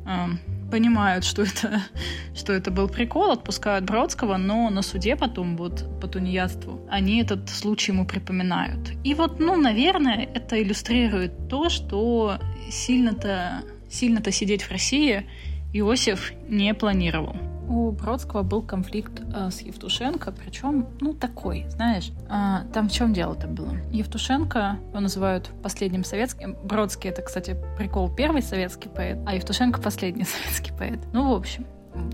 э, 0.06 0.26
понимают, 0.70 1.25
что 1.25 1.42
это, 1.42 1.82
что 2.34 2.52
это 2.52 2.70
был 2.70 2.88
прикол, 2.88 3.32
отпускают 3.32 3.84
Бродского, 3.84 4.36
но 4.36 4.70
на 4.70 4.82
суде 4.82 5.16
потом 5.16 5.56
вот 5.56 5.84
по 6.00 6.08
тунеядству 6.08 6.80
они 6.90 7.22
этот 7.22 7.48
случай 7.48 7.92
ему 7.92 8.06
припоминают. 8.06 8.92
И 9.04 9.14
вот, 9.14 9.38
ну, 9.40 9.56
наверное, 9.56 10.28
это 10.34 10.62
иллюстрирует 10.62 11.48
то, 11.48 11.68
что 11.68 12.38
сильно-то 12.70 13.62
сильно-то 13.88 14.32
сидеть 14.32 14.62
в 14.62 14.70
России 14.70 15.26
Иосиф 15.72 16.32
не 16.48 16.75
планировал. 16.75 17.36
У 17.68 17.90
Бродского 17.90 18.42
был 18.42 18.62
конфликт 18.62 19.23
э, 19.35 19.50
с 19.50 19.61
Евтушенко, 19.61 20.32
причем, 20.32 20.87
ну, 21.00 21.12
такой, 21.12 21.66
знаешь. 21.70 22.12
А, 22.28 22.64
там 22.73 22.88
в 22.88 22.92
чем 22.92 23.12
дело-то 23.12 23.49
было? 23.49 23.73
Евтушенко, 23.90 24.78
его 24.88 25.00
называют 25.00 25.50
последним 25.62 26.04
советским. 26.04 26.56
Бродский— 26.62 27.11
это, 27.11 27.23
кстати, 27.23 27.56
прикол, 27.76 28.14
первый 28.14 28.42
советский 28.42 28.88
поэт, 28.88 29.18
а 29.26 29.35
Евтушенко— 29.35 29.80
последний 29.82 30.25
советский 30.44 30.73
поэт. 30.73 31.00
Ну, 31.12 31.30
в 31.30 31.35
общем, 31.35 31.66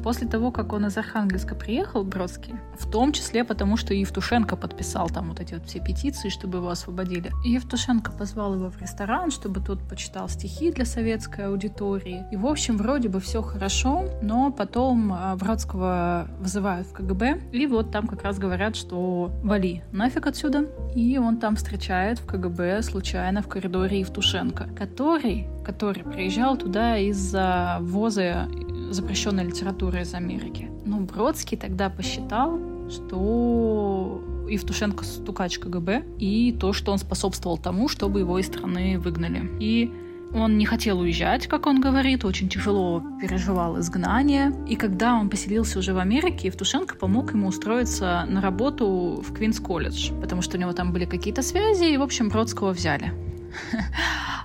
После 0.03 0.27
того, 0.27 0.51
как 0.51 0.73
он 0.73 0.87
из 0.87 0.97
Архангельска 0.97 1.55
приехал, 1.55 2.05
Бродский, 2.05 2.55
в 2.79 2.91
том 2.91 3.13
числе 3.13 3.45
потому, 3.45 3.77
что 3.77 3.95
Евтушенко 3.95 4.57
подписал 4.57 5.09
там 5.09 5.29
вот 5.29 5.41
эти 5.41 5.55
вот 5.55 5.67
все 5.67 5.81
петиции, 5.81 6.29
чтобы 6.29 6.59
его 6.59 6.71
освободили. 6.71 7.31
Евтушенко 7.45 8.13
позвал 8.13 8.55
его 8.55 8.71
в 8.71 8.81
ресторан, 8.81 9.31
чтобы 9.31 9.61
тот 9.61 9.81
почитал 9.89 10.29
стихи 10.29 10.73
для 10.73 10.85
советской 10.85 11.47
аудитории. 11.47 12.25
И, 12.33 12.37
в 12.37 12.47
общем, 12.47 12.77
вроде 12.77 13.09
бы 13.09 13.21
все 13.21 13.43
хорошо, 13.43 14.05
но 14.23 14.51
потом 14.51 15.13
а, 15.13 15.37
Бродского 15.37 16.29
вызывают 16.41 16.87
в 16.87 16.93
КГБ, 16.93 17.41
и 17.53 17.67
вот 17.67 17.91
там 17.91 18.07
как 18.07 18.23
раз 18.23 18.39
говорят, 18.39 18.77
что 18.77 19.31
вали 19.43 19.83
нафиг 19.93 20.27
отсюда. 20.27 20.67
И 20.95 21.19
он 21.19 21.39
там 21.39 21.57
встречает 21.57 22.19
в 22.19 22.27
КГБ 22.27 22.83
случайно 22.83 23.43
в 23.43 23.49
коридоре 23.49 24.01
Евтушенко, 24.01 24.69
который, 24.77 25.47
который 25.65 26.05
приезжал 26.05 26.57
туда 26.57 26.99
из-за 26.99 27.79
ввоза 27.81 28.49
запрещенной 28.93 29.45
литературы 29.45 30.03
из 30.03 30.15
Америки. 30.15 30.71
Ну, 30.85 31.01
Бродский 31.01 31.57
тогда 31.57 31.91
посчитал, 31.91 32.59
что 32.91 34.23
Евтушенко 34.49 35.05
стукач 35.05 35.59
КГБ, 35.59 36.05
и 36.19 36.57
то, 36.59 36.73
что 36.73 36.93
он 36.93 36.99
способствовал 36.99 37.59
тому, 37.59 37.89
чтобы 37.89 38.21
его 38.21 38.39
из 38.39 38.47
страны 38.47 38.99
выгнали. 38.99 39.51
И 39.61 39.91
он 40.35 40.57
не 40.57 40.65
хотел 40.65 41.01
уезжать, 41.01 41.47
как 41.47 41.67
он 41.67 41.81
говорит, 41.81 42.25
очень 42.25 42.49
тяжело 42.49 43.03
переживал 43.21 43.79
изгнание. 43.81 44.53
И 44.67 44.77
когда 44.77 45.15
он 45.15 45.29
поселился 45.29 45.79
уже 45.79 45.93
в 45.93 45.99
Америке, 45.99 46.49
Евтушенко 46.49 46.97
помог 46.97 47.33
ему 47.33 47.49
устроиться 47.49 48.25
на 48.29 48.41
работу 48.41 49.23
в 49.27 49.33
Квинс 49.35 49.61
колледж, 49.61 50.11
потому 50.21 50.41
что 50.41 50.57
у 50.57 50.61
него 50.61 50.73
там 50.73 50.93
были 50.93 51.05
какие-то 51.05 51.43
связи, 51.43 51.85
и, 51.85 51.97
в 51.97 52.03
общем, 52.03 52.31
Бродского 52.31 52.73
взяли. 52.73 53.13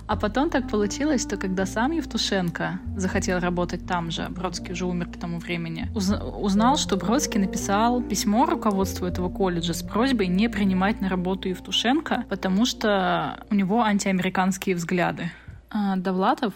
А 0.06 0.16
потом 0.16 0.48
так 0.48 0.68
получилось, 0.70 1.22
что 1.22 1.36
когда 1.36 1.66
сам 1.66 1.92
Евтушенко 1.92 2.80
захотел 2.96 3.40
работать 3.40 3.86
там 3.86 4.10
же, 4.10 4.26
Бродский 4.30 4.72
уже 4.72 4.86
умер 4.86 5.08
к 5.10 5.18
тому 5.18 5.38
времени, 5.38 5.90
узнал, 5.94 6.78
что 6.78 6.96
Бродский 6.96 7.38
написал 7.38 8.00
письмо 8.00 8.46
руководству 8.46 9.06
этого 9.06 9.28
колледжа 9.28 9.74
с 9.74 9.82
просьбой 9.82 10.28
не 10.28 10.48
принимать 10.48 11.02
на 11.02 11.10
работу 11.10 11.48
Евтушенко, 11.48 12.24
потому 12.30 12.64
что 12.64 13.44
у 13.50 13.54
него 13.54 13.82
антиамериканские 13.82 14.76
взгляды. 14.76 15.30
А, 15.70 15.96
Довлатов 15.96 16.54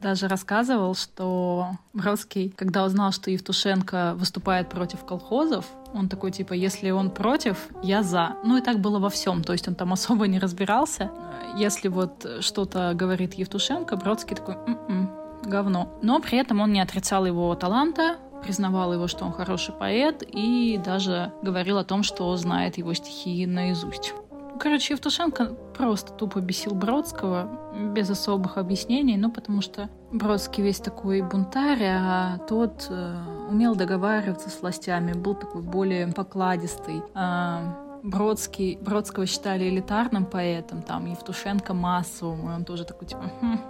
даже 0.00 0.28
рассказывал, 0.28 0.94
что 0.94 1.70
Бродский, 1.92 2.50
когда 2.50 2.84
узнал, 2.84 3.12
что 3.12 3.30
Евтушенко 3.30 4.14
выступает 4.16 4.68
против 4.68 5.04
колхозов, 5.04 5.66
он 5.92 6.08
такой, 6.08 6.30
типа, 6.30 6.52
если 6.52 6.90
он 6.90 7.10
против, 7.10 7.68
я 7.82 8.02
за. 8.02 8.36
Ну 8.44 8.56
и 8.56 8.60
так 8.60 8.78
было 8.78 8.98
во 8.98 9.10
всем, 9.10 9.42
то 9.42 9.52
есть 9.52 9.68
он 9.68 9.74
там 9.74 9.92
особо 9.92 10.26
не 10.26 10.38
разбирался. 10.38 11.10
Если 11.56 11.88
вот 11.88 12.26
что-то 12.40 12.92
говорит 12.94 13.34
Евтушенко, 13.34 13.96
Бродский 13.96 14.36
такой, 14.36 14.54
м-м, 14.54 15.10
говно. 15.44 15.98
Но 16.02 16.20
при 16.20 16.38
этом 16.38 16.60
он 16.60 16.72
не 16.72 16.80
отрицал 16.80 17.26
его 17.26 17.54
таланта, 17.54 18.16
признавал 18.42 18.92
его, 18.92 19.06
что 19.06 19.24
он 19.24 19.32
хороший 19.32 19.74
поэт, 19.74 20.22
и 20.22 20.80
даже 20.82 21.32
говорил 21.42 21.78
о 21.78 21.84
том, 21.84 22.02
что 22.02 22.34
знает 22.36 22.78
его 22.78 22.94
стихи 22.94 23.46
наизусть. 23.46 24.14
Короче, 24.58 24.94
Евтушенко 24.94 25.54
просто 25.76 26.12
тупо 26.12 26.40
бесил 26.40 26.74
Бродского, 26.74 27.48
без 27.94 28.10
особых 28.10 28.58
объяснений, 28.58 29.16
ну, 29.16 29.30
потому 29.30 29.62
что 29.62 29.88
Бродский 30.12 30.62
весь 30.62 30.78
такой 30.78 31.22
бунтарь, 31.22 31.84
а 31.84 32.38
тот 32.48 32.86
э, 32.90 33.14
умел 33.48 33.74
договариваться 33.74 34.50
с 34.50 34.60
властями, 34.60 35.12
был 35.12 35.34
такой 35.34 35.62
более 35.62 36.08
покладистый. 36.08 37.02
А, 37.14 37.76
Бродский, 38.02 38.78
Бродского 38.80 39.26
считали 39.26 39.68
элитарным 39.68 40.24
поэтом, 40.24 40.82
там 40.82 41.06
Евтушенко 41.06 41.74
массовым, 41.74 42.50
и 42.50 42.54
он 42.54 42.64
тоже 42.64 42.84
такой, 42.84 43.08
типа, 43.08 43.30
хм, 43.40 43.60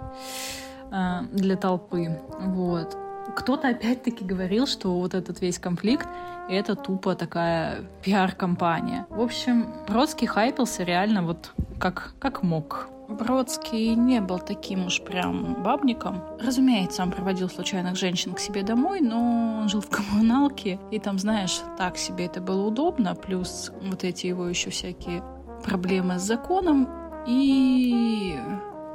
э, 0.91 1.21
для 1.31 1.57
толпы, 1.57 2.19
вот. 2.39 2.97
Кто-то 3.35 3.69
опять-таки 3.69 4.25
говорил, 4.25 4.67
что 4.67 4.99
вот 4.99 5.13
этот 5.13 5.41
весь 5.41 5.59
конфликт 5.59 6.07
это 6.49 6.75
тупо 6.75 7.15
такая 7.15 7.85
пиар-компания. 8.03 9.05
В 9.09 9.21
общем, 9.21 9.67
Бродский 9.87 10.27
хайпился 10.27 10.83
реально 10.83 11.23
вот 11.23 11.51
как, 11.79 12.13
как 12.19 12.43
мог. 12.43 12.89
Бродский 13.07 13.95
не 13.95 14.21
был 14.21 14.39
таким 14.39 14.85
уж 14.85 15.01
прям 15.01 15.61
бабником. 15.63 16.23
Разумеется, 16.39 17.03
он 17.03 17.11
проводил 17.11 17.49
случайных 17.49 17.95
женщин 17.95 18.33
к 18.33 18.39
себе 18.39 18.63
домой, 18.63 19.01
но 19.01 19.59
он 19.61 19.69
жил 19.69 19.81
в 19.81 19.89
коммуналке, 19.89 20.79
и 20.91 20.99
там, 20.99 21.19
знаешь, 21.19 21.61
так 21.77 21.97
себе 21.97 22.25
это 22.25 22.41
было 22.41 22.65
удобно, 22.65 23.15
плюс 23.15 23.71
вот 23.81 24.03
эти 24.03 24.27
его 24.27 24.47
еще 24.47 24.69
всякие 24.69 25.23
проблемы 25.63 26.19
с 26.19 26.23
законом, 26.23 26.87
и 27.27 28.39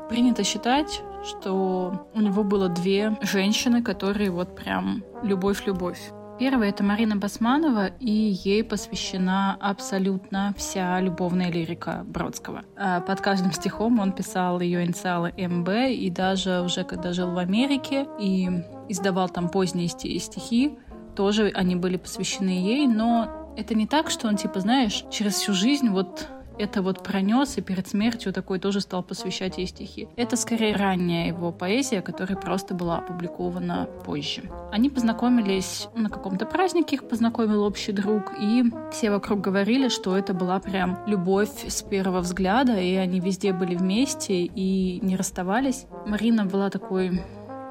принято 0.09 0.45
считать, 0.45 1.03
что 1.25 2.09
у 2.15 2.21
него 2.21 2.45
было 2.45 2.69
две 2.69 3.17
женщины, 3.23 3.83
которые 3.83 4.31
вот 4.31 4.55
прям 4.55 5.03
любовь-любовь. 5.23 6.13
Первая— 6.39 6.69
это 6.71 6.85
Марина 6.85 7.17
Басманова, 7.17 7.87
и 7.99 8.11
ей 8.11 8.63
посвящена 8.63 9.57
абсолютно 9.59 10.53
вся 10.57 11.01
любовная 11.01 11.51
лирика 11.51 12.05
Бродского. 12.07 12.63
А 12.77 13.01
под 13.01 13.23
каждым 13.23 13.53
стихом 13.53 14.01
он 14.01 14.13
писал 14.13 14.61
ее 14.61 14.85
инициалы 14.85 15.33
МБ, 15.37 15.69
и 15.91 16.11
даже 16.11 16.61
уже 16.61 16.85
когда 16.85 17.15
жил 17.15 17.31
в 17.31 17.39
Америке 17.39 18.07
и 18.21 18.51
издавал 18.89 19.31
там 19.31 19.49
поздние 19.49 19.89
стихи, 19.89 20.79
тоже 21.15 21.51
они 21.55 21.75
были 21.75 21.97
посвящены 21.97 22.51
ей, 22.51 22.87
но 22.87 23.55
это 23.57 23.75
не 23.75 23.87
так, 23.87 24.11
что 24.11 24.29
он, 24.29 24.37
типа, 24.37 24.61
знаешь, 24.61 25.07
через 25.11 25.37
всю 25.37 25.55
жизнь 25.55 25.89
вот 25.89 26.29
это 26.59 26.83
вот 26.83 27.03
пронес, 27.03 27.59
и 27.59 27.63
перед 27.63 27.87
смертью 27.87 28.33
такой 28.33 28.59
тоже 28.59 28.81
стал 28.81 29.03
посвящать 29.03 29.59
ей 29.59 29.67
стихи. 29.67 30.09
Это 30.17 30.37
скорее 30.37 30.75
ранняя 30.77 31.29
его 31.29 31.53
поэзия, 31.53 32.03
которая 32.03 32.39
просто 32.39 32.75
была 32.75 32.99
опубликована 32.99 33.89
позже. 34.05 34.43
Они 34.73 34.91
познакомились 34.91 35.89
на 35.95 36.11
каком-то 36.11 36.47
празднике, 36.47 36.97
их 36.97 37.09
познакомил 37.09 37.63
общий 37.63 37.93
друг, 37.93 38.33
и 38.41 38.65
все 38.93 39.11
вокруг 39.11 39.41
говорили, 39.41 39.89
что 39.89 40.17
это 40.17 40.35
была 40.35 40.61
прям 40.61 40.99
любовь 41.07 41.67
с 41.67 41.83
первого 41.83 42.21
взгляда, 42.21 42.79
и 42.79 42.95
они 42.95 43.21
везде 43.21 43.53
были 43.53 43.75
вместе 43.75 44.43
и 44.43 45.01
не 45.03 45.17
расставались. 45.17 45.87
Марина 46.07 46.47
была 46.47 46.71
такой 46.71 47.23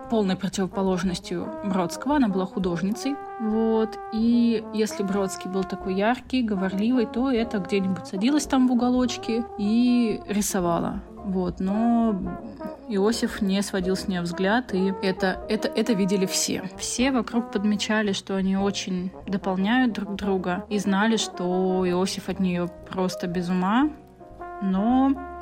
полной 0.09 0.35
противоположностью 0.35 1.47
Бродского. 1.65 2.15
Она 2.15 2.27
была 2.27 2.45
художницей. 2.45 3.15
Вот. 3.39 3.97
И 4.13 4.63
если 4.73 5.03
Бродский 5.03 5.49
был 5.49 5.63
такой 5.63 5.95
яркий, 5.95 6.41
говорливый, 6.41 7.05
то 7.05 7.31
это 7.31 7.59
где-нибудь 7.59 8.07
садилась 8.07 8.45
там 8.45 8.67
в 8.67 8.71
уголочке 8.71 9.43
и 9.57 10.21
рисовала. 10.27 11.01
Вот. 11.25 11.59
Но 11.59 12.15
Иосиф 12.87 13.41
не 13.41 13.61
сводил 13.61 13.95
с 13.95 14.07
нее 14.07 14.21
взгляд, 14.21 14.73
и 14.73 14.93
это, 15.01 15.39
это, 15.49 15.67
это 15.67 15.93
видели 15.93 16.25
все. 16.25 16.69
Все 16.77 17.11
вокруг 17.11 17.51
подмечали, 17.51 18.11
что 18.11 18.35
они 18.35 18.57
очень 18.57 19.11
дополняют 19.27 19.93
друг 19.93 20.15
друга, 20.15 20.65
и 20.69 20.77
знали, 20.77 21.17
что 21.17 21.83
Иосиф 21.89 22.29
от 22.29 22.39
нее 22.39 22.69
просто 22.89 23.27
без 23.27 23.49
ума, 23.49 23.89
но 24.61 25.34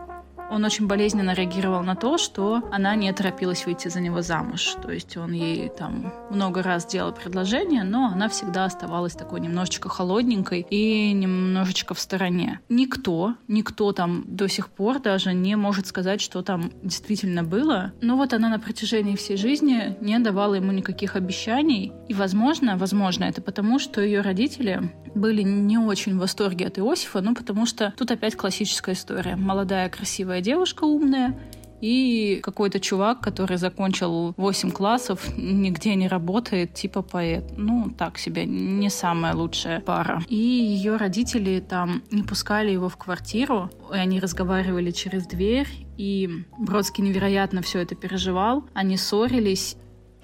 он 0.53 0.63
очень 0.65 0.87
болезненно 0.87 1.33
реагировал 1.33 1.81
на 1.81 1.95
то, 1.95 2.17
что 2.17 2.61
она 2.71 2.95
не 2.95 3.11
торопилась 3.11 3.65
выйти 3.65 3.87
за 3.87 3.99
него 3.99 4.21
замуж. 4.21 4.75
То 4.81 4.91
есть 4.91 5.17
он 5.17 5.31
ей 5.31 5.69
там 5.69 6.13
много 6.29 6.61
раз 6.61 6.85
делал 6.85 7.11
предложение, 7.11 7.83
но 7.83 8.05
она 8.13 8.29
всегда 8.29 8.65
оставалась 8.65 9.13
такой 9.13 9.39
немножечко 9.39 9.89
холодненькой 9.89 10.65
и 10.69 11.11
немножечко 11.11 11.93
в 11.93 11.99
стороне. 11.99 12.59
Никто, 12.69 13.35
никто 13.47 13.91
там 13.93 14.23
до 14.27 14.47
сих 14.47 14.69
пор 14.69 14.99
даже 14.99 15.33
не 15.33 15.55
может 15.55 15.87
сказать, 15.87 16.21
что 16.21 16.43
там 16.43 16.71
действительно 16.83 17.43
было. 17.43 17.93
Но 18.01 18.15
вот 18.15 18.33
она 18.33 18.49
на 18.49 18.59
протяжении 18.59 19.15
всей 19.15 19.37
жизни 19.37 19.97
не 20.01 20.19
давала 20.19 20.53
ему 20.53 20.71
никаких 20.71 21.15
обещаний. 21.15 21.91
И, 22.07 22.13
возможно, 22.13 22.77
возможно, 22.77 23.23
это 23.23 23.41
потому, 23.41 23.79
что 23.79 24.01
ее 24.01 24.21
родители 24.21 24.91
были 25.15 25.41
не 25.41 25.77
очень 25.77 26.15
в 26.15 26.19
восторге 26.19 26.67
от 26.67 26.79
Иосифа, 26.79 27.21
ну, 27.21 27.35
потому 27.35 27.65
что 27.65 27.93
тут 27.97 28.11
опять 28.11 28.35
классическая 28.35 28.93
история. 28.93 29.35
Молодая, 29.35 29.89
красивая 29.89 30.41
девушка 30.43 30.83
умная, 30.83 31.35
и 31.83 32.39
какой-то 32.41 32.79
чувак, 32.79 33.19
который 33.19 33.57
закончил 33.57 34.33
8 34.37 34.71
классов, 34.71 35.27
нигде 35.35 35.95
не 35.95 36.07
работает, 36.07 36.73
типа 36.73 37.01
поэт. 37.01 37.43
Ну, 37.57 37.91
так 37.97 38.17
себе, 38.17 38.45
не 38.45 38.89
самая 38.89 39.35
лучшая 39.35 39.81
пара. 39.81 40.23
И 40.29 40.35
ее 40.35 40.95
родители 40.95 41.59
там 41.59 42.01
не 42.09 42.23
пускали 42.23 42.71
его 42.71 42.87
в 42.87 42.95
квартиру, 42.95 43.69
и 43.93 43.97
они 43.97 44.21
разговаривали 44.21 44.91
через 44.91 45.27
дверь, 45.27 45.67
и 45.97 46.45
Бродский 46.57 47.03
невероятно 47.03 47.61
все 47.61 47.79
это 47.79 47.95
переживал. 47.95 48.63
Они 48.73 48.95
ссорились, 48.95 49.75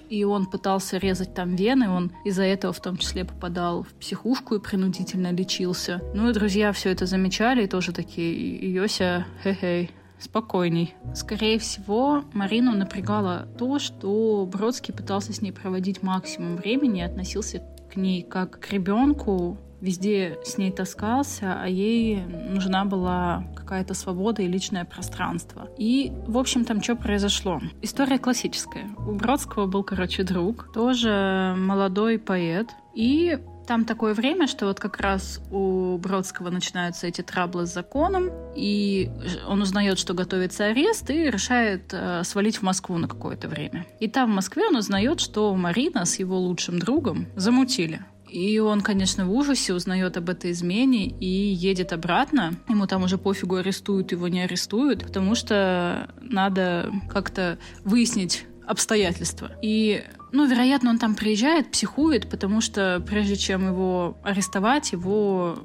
и 0.08 0.24
он 0.24 0.46
пытался 0.46 0.96
резать 0.96 1.34
там 1.34 1.56
вены, 1.56 1.90
он 1.90 2.10
из-за 2.24 2.44
этого 2.44 2.72
в 2.72 2.80
том 2.80 2.96
числе 2.96 3.26
попадал 3.26 3.82
в 3.82 3.92
психушку 4.00 4.54
и 4.54 4.60
принудительно 4.60 5.30
лечился. 5.30 6.00
Ну 6.14 6.30
и 6.30 6.32
друзья 6.32 6.72
все 6.72 6.88
это 6.88 7.04
замечали 7.04 7.64
и 7.64 7.68
тоже 7.68 7.92
такие, 7.92 8.72
Йося, 8.72 9.26
хе-хей, 9.44 9.90
спокойней. 10.20 10.94
Скорее 11.14 11.58
всего, 11.58 12.24
Марину 12.32 12.72
напрягало 12.72 13.48
то, 13.58 13.78
что 13.78 14.48
Бродский 14.50 14.94
пытался 14.94 15.32
с 15.32 15.42
ней 15.42 15.52
проводить 15.52 16.02
максимум 16.02 16.56
времени 16.56 17.00
и 17.00 17.04
относился 17.04 17.62
к 17.92 17.96
ней 17.96 18.22
как 18.22 18.60
к 18.60 18.70
ребенку, 18.72 19.58
везде 19.80 20.38
с 20.44 20.58
ней 20.58 20.70
таскался, 20.70 21.60
а 21.60 21.66
ей 21.66 22.22
нужна 22.24 22.84
была 22.84 23.44
какая-то 23.56 23.94
свобода 23.94 24.42
и 24.42 24.46
личное 24.46 24.84
пространство. 24.84 25.68
И, 25.78 26.12
в 26.26 26.38
общем, 26.38 26.64
там 26.64 26.82
что 26.82 26.96
произошло? 26.96 27.60
История 27.82 28.18
классическая. 28.18 28.88
У 28.98 29.12
Бродского 29.12 29.66
был, 29.66 29.82
короче, 29.82 30.22
друг, 30.22 30.72
тоже 30.72 31.54
молодой 31.56 32.18
поэт, 32.18 32.68
и 32.94 33.38
там 33.70 33.84
такое 33.84 34.14
время, 34.14 34.48
что 34.48 34.66
вот 34.66 34.80
как 34.80 34.98
раз 34.98 35.40
у 35.52 35.96
Бродского 35.96 36.50
начинаются 36.50 37.06
эти 37.06 37.20
траблы 37.20 37.66
с 37.66 37.72
законом, 37.72 38.28
и 38.56 39.08
он 39.46 39.62
узнает, 39.62 39.96
что 39.96 40.12
готовится 40.12 40.64
арест, 40.64 41.08
и 41.08 41.30
решает 41.30 41.82
э, 41.92 42.24
свалить 42.24 42.56
в 42.56 42.62
Москву 42.62 42.98
на 42.98 43.06
какое-то 43.06 43.46
время. 43.46 43.86
И 44.00 44.08
там 44.08 44.32
в 44.32 44.34
Москве 44.34 44.64
он 44.66 44.74
узнает, 44.74 45.20
что 45.20 45.54
Марина 45.54 46.04
с 46.04 46.18
его 46.18 46.36
лучшим 46.36 46.80
другом 46.80 47.28
замутили. 47.36 48.04
И 48.28 48.58
он, 48.58 48.80
конечно, 48.80 49.24
в 49.24 49.32
ужасе 49.32 49.72
узнает 49.72 50.16
об 50.16 50.30
этой 50.30 50.50
измене 50.50 51.06
и 51.06 51.26
едет 51.26 51.92
обратно. 51.92 52.54
Ему 52.68 52.88
там 52.88 53.04
уже 53.04 53.18
пофигу, 53.18 53.54
арестуют 53.54 54.10
его, 54.10 54.26
не 54.26 54.42
арестуют, 54.42 55.04
потому 55.04 55.36
что 55.36 56.12
надо 56.20 56.92
как-то 57.08 57.58
выяснить, 57.84 58.46
обстоятельства. 58.70 59.50
И 59.62 60.04
ну, 60.32 60.46
вероятно, 60.46 60.90
он 60.90 60.98
там 60.98 61.14
приезжает, 61.14 61.70
психует, 61.70 62.30
потому 62.30 62.60
что 62.60 63.02
прежде 63.06 63.36
чем 63.36 63.66
его 63.66 64.16
арестовать, 64.22 64.92
его 64.92 65.58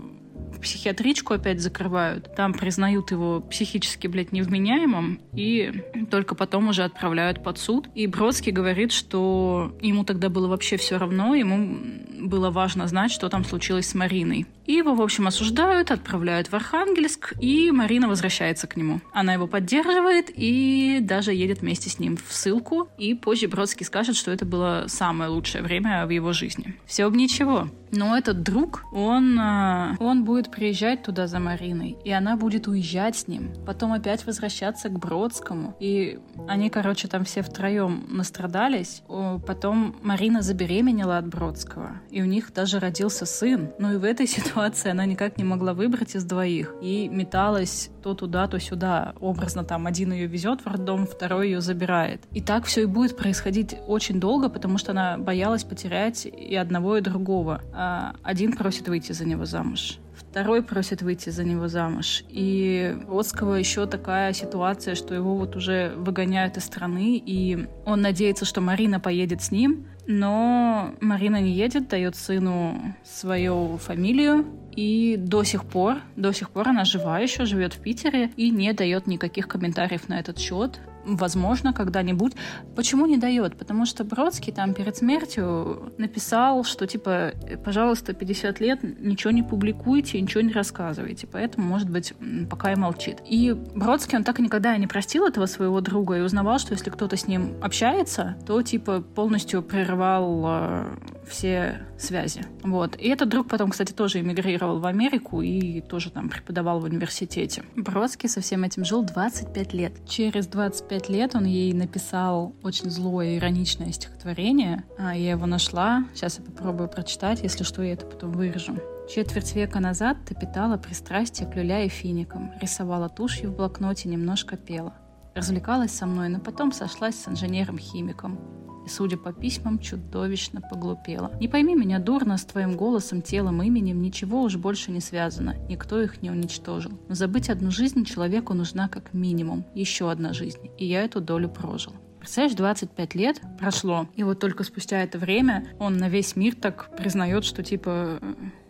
психиатричку 0.61 1.33
опять 1.35 1.61
закрывают. 1.61 2.35
Там 2.35 2.53
признают 2.53 3.11
его 3.11 3.41
психически, 3.41 4.07
блядь, 4.07 4.31
невменяемым 4.31 5.19
и 5.33 5.83
только 6.09 6.33
потом 6.33 6.69
уже 6.69 6.83
отправляют 6.83 7.43
под 7.43 7.59
суд. 7.59 7.87
И 7.93 8.07
Бродский 8.07 8.51
говорит, 8.51 8.91
что 8.91 9.75
ему 9.81 10.03
тогда 10.03 10.29
было 10.29 10.47
вообще 10.47 10.77
все 10.77 10.97
равно, 10.97 11.35
ему 11.35 11.77
было 12.19 12.49
важно 12.49 12.87
знать, 12.87 13.11
что 13.11 13.29
там 13.29 13.43
случилось 13.43 13.87
с 13.87 13.93
Мариной. 13.93 14.47
Его, 14.65 14.95
в 14.95 15.01
общем, 15.01 15.27
осуждают, 15.27 15.91
отправляют 15.91 16.47
в 16.47 16.53
Архангельск, 16.53 17.33
и 17.39 17.71
Марина 17.71 18.07
возвращается 18.07 18.67
к 18.67 18.75
нему. 18.75 19.01
Она 19.13 19.33
его 19.33 19.47
поддерживает 19.47 20.31
и 20.33 20.99
даже 21.01 21.33
едет 21.33 21.61
вместе 21.61 21.89
с 21.89 21.99
ним 21.99 22.17
в 22.17 22.33
ссылку. 22.33 22.89
И 22.97 23.13
позже 23.13 23.47
Бродский 23.47 23.85
скажет, 23.85 24.15
что 24.15 24.31
это 24.31 24.45
было 24.45 24.85
самое 24.87 25.29
лучшее 25.29 25.63
время 25.63 26.05
в 26.05 26.09
его 26.09 26.33
жизни. 26.33 26.75
Все 26.85 27.09
бы 27.09 27.15
ничего. 27.15 27.69
Но 27.91 28.17
этот 28.17 28.41
друг, 28.41 28.83
он, 28.91 29.37
а, 29.39 29.95
он 29.99 30.25
будет 30.25 30.51
приезжать 30.51 31.03
туда 31.03 31.27
за 31.27 31.39
Мариной, 31.39 31.97
и 32.03 32.11
она 32.11 32.35
будет 32.35 32.67
уезжать 32.67 33.15
с 33.15 33.27
ним, 33.27 33.53
потом 33.65 33.93
опять 33.93 34.25
возвращаться 34.25 34.89
к 34.89 34.99
Бродскому. 34.99 35.77
И 35.79 36.19
они, 36.47 36.69
короче, 36.69 37.07
там 37.07 37.23
все 37.23 37.41
втроем 37.41 38.05
настрадались. 38.09 39.01
Потом 39.47 39.95
Марина 40.01 40.41
забеременела 40.41 41.17
от 41.17 41.27
Бродского, 41.27 42.01
и 42.09 42.21
у 42.21 42.25
них 42.25 42.51
даже 42.53 42.79
родился 42.79 43.25
сын. 43.25 43.69
Ну 43.79 43.93
и 43.93 43.97
в 43.97 44.03
этой 44.03 44.27
ситуации 44.27 44.54
она 44.91 45.05
никак 45.05 45.37
не 45.37 45.43
могла 45.43 45.73
выбрать 45.73 46.15
из 46.15 46.23
двоих, 46.23 46.75
и 46.81 47.07
металась 47.09 47.89
то 48.03 48.13
туда, 48.13 48.47
то 48.47 48.59
сюда. 48.59 49.13
Образно 49.19 49.63
там 49.63 49.87
один 49.87 50.13
ее 50.13 50.27
везет 50.27 50.61
в 50.61 50.67
роддом, 50.67 51.07
второй 51.07 51.49
ее 51.49 51.61
забирает. 51.61 52.21
И 52.31 52.41
так 52.41 52.65
все 52.65 52.83
и 52.83 52.85
будет 52.85 53.17
происходить 53.17 53.75
очень 53.87 54.19
долго, 54.19 54.49
потому 54.49 54.77
что 54.77 54.91
она 54.91 55.17
боялась 55.17 55.63
потерять 55.63 56.25
и 56.25 56.55
одного, 56.55 56.97
и 56.97 57.01
другого. 57.01 57.61
А 57.73 58.15
один 58.23 58.53
просит 58.53 58.87
выйти 58.87 59.11
за 59.11 59.25
него 59.25 59.45
замуж 59.45 59.99
второй 60.17 60.63
просит 60.63 61.01
выйти 61.01 61.29
за 61.29 61.43
него 61.43 61.67
замуж. 61.67 62.23
И 62.29 62.95
Родского 63.07 63.55
еще 63.55 63.85
такая 63.85 64.33
ситуация, 64.33 64.95
что 64.95 65.13
его 65.13 65.35
вот 65.35 65.55
уже 65.55 65.93
выгоняют 65.95 66.57
из 66.57 66.63
страны, 66.63 67.21
и 67.23 67.67
он 67.85 68.01
надеется, 68.01 68.45
что 68.45 68.61
Марина 68.61 68.99
поедет 68.99 69.41
с 69.41 69.51
ним, 69.51 69.87
но 70.07 70.93
Марина 71.01 71.41
не 71.41 71.51
едет, 71.51 71.87
дает 71.87 72.15
сыну 72.15 72.95
свою 73.03 73.77
фамилию, 73.77 74.45
и 74.75 75.15
до 75.17 75.43
сих 75.43 75.65
пор, 75.65 75.97
до 76.15 76.33
сих 76.33 76.49
пор 76.49 76.69
она 76.69 76.83
жива 76.85 77.19
еще, 77.19 77.45
живет 77.45 77.73
в 77.73 77.79
Питере 77.79 78.31
и 78.35 78.49
не 78.49 78.73
дает 78.73 79.07
никаких 79.07 79.47
комментариев 79.47 80.09
на 80.09 80.19
этот 80.19 80.37
счет 80.37 80.79
возможно, 81.05 81.73
когда-нибудь. 81.73 82.33
Почему 82.75 83.05
не 83.05 83.17
дает? 83.17 83.57
Потому 83.57 83.85
что 83.85 84.03
Бродский 84.03 84.51
там 84.51 84.73
перед 84.73 84.97
смертью 84.97 85.93
написал, 85.97 86.63
что 86.63 86.87
типа, 86.87 87.33
пожалуйста, 87.63 88.13
50 88.13 88.59
лет 88.59 88.79
ничего 88.99 89.31
не 89.31 89.43
публикуйте, 89.43 90.19
ничего 90.19 90.41
не 90.41 90.53
рассказывайте. 90.53 91.27
Поэтому, 91.27 91.67
может 91.67 91.89
быть, 91.89 92.13
пока 92.49 92.73
и 92.73 92.75
молчит. 92.75 93.17
И 93.27 93.53
Бродский, 93.53 94.17
он 94.17 94.23
так 94.23 94.39
и 94.39 94.43
никогда 94.43 94.75
не 94.77 94.87
простил 94.87 95.25
этого 95.25 95.45
своего 95.45 95.81
друга 95.81 96.17
и 96.17 96.21
узнавал, 96.21 96.59
что 96.59 96.73
если 96.73 96.89
кто-то 96.89 97.17
с 97.17 97.27
ним 97.27 97.55
общается, 97.61 98.35
то 98.45 98.61
типа 98.61 99.01
полностью 99.01 99.61
прерывал 99.61 100.43
э, 100.47 100.95
все 101.27 101.81
связи. 101.97 102.45
Вот. 102.63 102.95
И 102.97 103.07
этот 103.07 103.29
друг 103.29 103.47
потом, 103.47 103.71
кстати, 103.71 103.91
тоже 103.91 104.19
эмигрировал 104.19 104.79
в 104.79 104.85
Америку 104.85 105.41
и 105.41 105.81
тоже 105.81 106.11
там 106.11 106.29
преподавал 106.29 106.79
в 106.79 106.85
университете. 106.85 107.63
Бродский 107.75 108.29
со 108.29 108.41
всем 108.41 108.63
этим 108.63 108.85
жил 108.85 109.03
25 109.03 109.73
лет. 109.73 109.93
Через 110.07 110.47
25 110.47 110.94
лет 111.09 111.35
он 111.35 111.45
ей 111.45 111.73
написал 111.73 112.53
очень 112.63 112.89
злое, 112.89 113.37
ироничное 113.37 113.91
стихотворение. 113.91 114.83
А 114.97 115.15
я 115.15 115.31
его 115.31 115.45
нашла. 115.45 116.05
Сейчас 116.13 116.39
я 116.39 116.45
попробую 116.45 116.89
прочитать. 116.89 117.41
Если 117.43 117.63
что, 117.63 117.83
я 117.83 117.93
это 117.93 118.05
потом 118.05 118.31
вырежу. 118.31 118.77
Четверть 119.09 119.55
века 119.55 119.79
назад 119.79 120.17
ты 120.25 120.33
питала 120.33 120.77
пристрастие 120.77 121.47
к 121.47 121.55
люля 121.55 121.83
и 121.83 121.89
финикам, 121.89 122.51
рисовала 122.59 123.07
тушью 123.07 123.51
в 123.51 123.55
блокноте, 123.55 124.09
немножко 124.09 124.57
пела. 124.57 124.93
Развлекалась 125.35 125.91
со 125.91 126.05
мной, 126.05 126.29
но 126.29 126.39
потом 126.39 126.71
сошлась 126.71 127.15
с 127.15 127.27
инженером-химиком 127.27 128.64
и, 128.85 128.89
судя 128.89 129.17
по 129.17 129.33
письмам, 129.33 129.79
чудовищно 129.79 130.61
поглупела. 130.61 131.31
Не 131.39 131.47
пойми 131.47 131.75
меня 131.75 131.99
дурно, 131.99 132.37
с 132.37 132.45
твоим 132.45 132.77
голосом, 132.77 133.21
телом, 133.21 133.61
именем 133.61 134.01
ничего 134.01 134.43
уж 134.43 134.57
больше 134.57 134.91
не 134.91 135.01
связано, 135.01 135.55
никто 135.67 136.01
их 136.01 136.21
не 136.21 136.29
уничтожил. 136.29 136.91
Но 137.07 137.15
забыть 137.15 137.49
одну 137.49 137.71
жизнь 137.71 138.05
человеку 138.05 138.53
нужна 138.53 138.87
как 138.87 139.13
минимум 139.13 139.65
еще 139.73 140.11
одна 140.11 140.33
жизнь, 140.33 140.69
и 140.77 140.85
я 140.85 141.03
эту 141.03 141.21
долю 141.21 141.49
прожил. 141.49 141.93
Представляешь, 142.19 142.57
25 142.57 143.15
лет 143.15 143.41
прошло, 143.59 144.07
и 144.15 144.23
вот 144.23 144.39
только 144.39 144.63
спустя 144.63 145.03
это 145.03 145.19
время 145.19 145.67
он 145.79 145.97
на 145.97 146.09
весь 146.09 146.35
мир 146.35 146.55
так 146.55 146.89
признает, 146.97 147.45
что 147.45 147.61
типа 147.61 148.19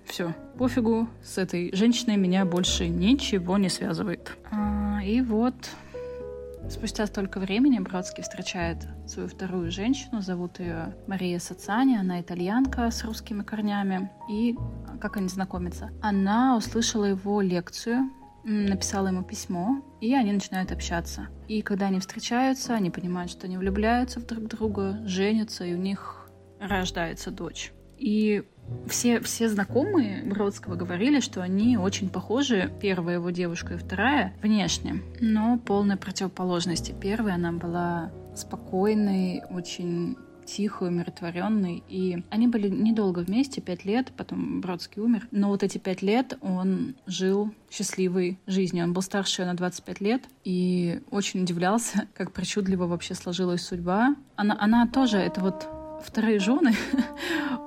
все, 0.06 0.36
пофигу, 0.58 1.08
с 1.24 1.38
этой 1.38 1.74
женщиной 1.76 2.18
меня 2.18 2.46
больше 2.46 2.88
ничего 2.88 3.58
не 3.58 3.70
связывает. 3.70 4.38
А, 4.52 5.00
и 5.04 5.22
вот 5.22 5.56
Спустя 6.68 7.06
столько 7.06 7.40
времени 7.40 7.80
Бродский 7.80 8.24
встречает 8.24 8.88
свою 9.08 9.30
вторую 9.30 9.72
женщину, 9.72 10.22
зовут 10.22 10.60
ее 10.60 10.96
Мария 11.08 11.38
Сацани, 11.40 11.96
она 11.96 12.22
итальянка 12.22 12.90
с 12.90 13.04
русскими 13.04 13.44
корнями. 13.44 14.10
И 14.30 14.56
как 15.00 15.18
они 15.18 15.28
знакомятся? 15.28 15.92
Она 16.02 16.58
услышала 16.58 17.06
его 17.06 17.42
лекцию, 17.42 18.10
написала 18.44 19.08
ему 19.08 19.24
письмо, 19.24 19.84
и 20.02 20.14
они 20.16 20.32
начинают 20.32 20.72
общаться. 20.72 21.28
И 21.48 21.62
когда 21.62 21.88
они 21.88 22.00
встречаются, 22.00 22.74
они 22.74 22.90
понимают, 22.90 23.32
что 23.32 23.46
они 23.46 23.58
влюбляются 23.58 24.20
в 24.20 24.26
друг 24.26 24.48
друга, 24.48 25.00
женятся, 25.06 25.66
и 25.66 25.74
у 25.74 25.78
них 25.78 26.30
рождается 26.60 27.32
дочь. 27.32 27.74
И 27.98 28.44
все, 28.88 29.20
все 29.20 29.50
знакомые 29.50 30.24
Бродского 30.24 30.76
говорили, 30.76 31.20
что 31.20 31.42
они 31.42 31.78
очень 31.78 32.10
похожи, 32.10 32.72
первая 32.82 33.16
его 33.16 33.30
девушка 33.30 33.76
и 33.76 33.78
вторая, 33.78 34.34
внешне, 34.42 35.02
но 35.20 35.58
полной 35.58 35.98
противоположности. 35.98 36.96
Первая, 37.00 37.36
она 37.36 37.52
была 37.52 38.12
спокойной, 38.36 39.44
очень 39.50 40.18
тихой, 40.46 40.90
умиротворенной. 40.90 41.84
И 41.90 42.24
они 42.30 42.48
были 42.48 42.70
недолго 42.70 43.20
вместе, 43.20 43.62
пять 43.62 43.84
лет, 43.84 44.12
потом 44.16 44.62
Бродский 44.62 45.02
умер. 45.02 45.28
Но 45.32 45.50
вот 45.50 45.64
эти 45.64 45.78
пять 45.78 46.02
лет 46.02 46.38
он 46.42 46.96
жил 47.08 47.52
счастливой 47.70 48.40
жизнью. 48.46 48.86
Он 48.86 48.94
был 48.94 49.02
старше 49.02 49.46
на 49.46 49.56
25 49.56 50.02
лет 50.02 50.24
и 50.44 51.02
очень 51.12 51.42
удивлялся, 51.42 52.08
как 52.14 52.32
причудливо 52.32 52.86
вообще 52.86 53.16
сложилась 53.16 53.62
судьба. 53.62 54.16
Она, 54.36 54.56
она 54.60 54.88
тоже, 54.88 55.18
это 55.18 55.42
вот 55.42 55.68
вторые 56.04 56.40
жены 56.40 56.76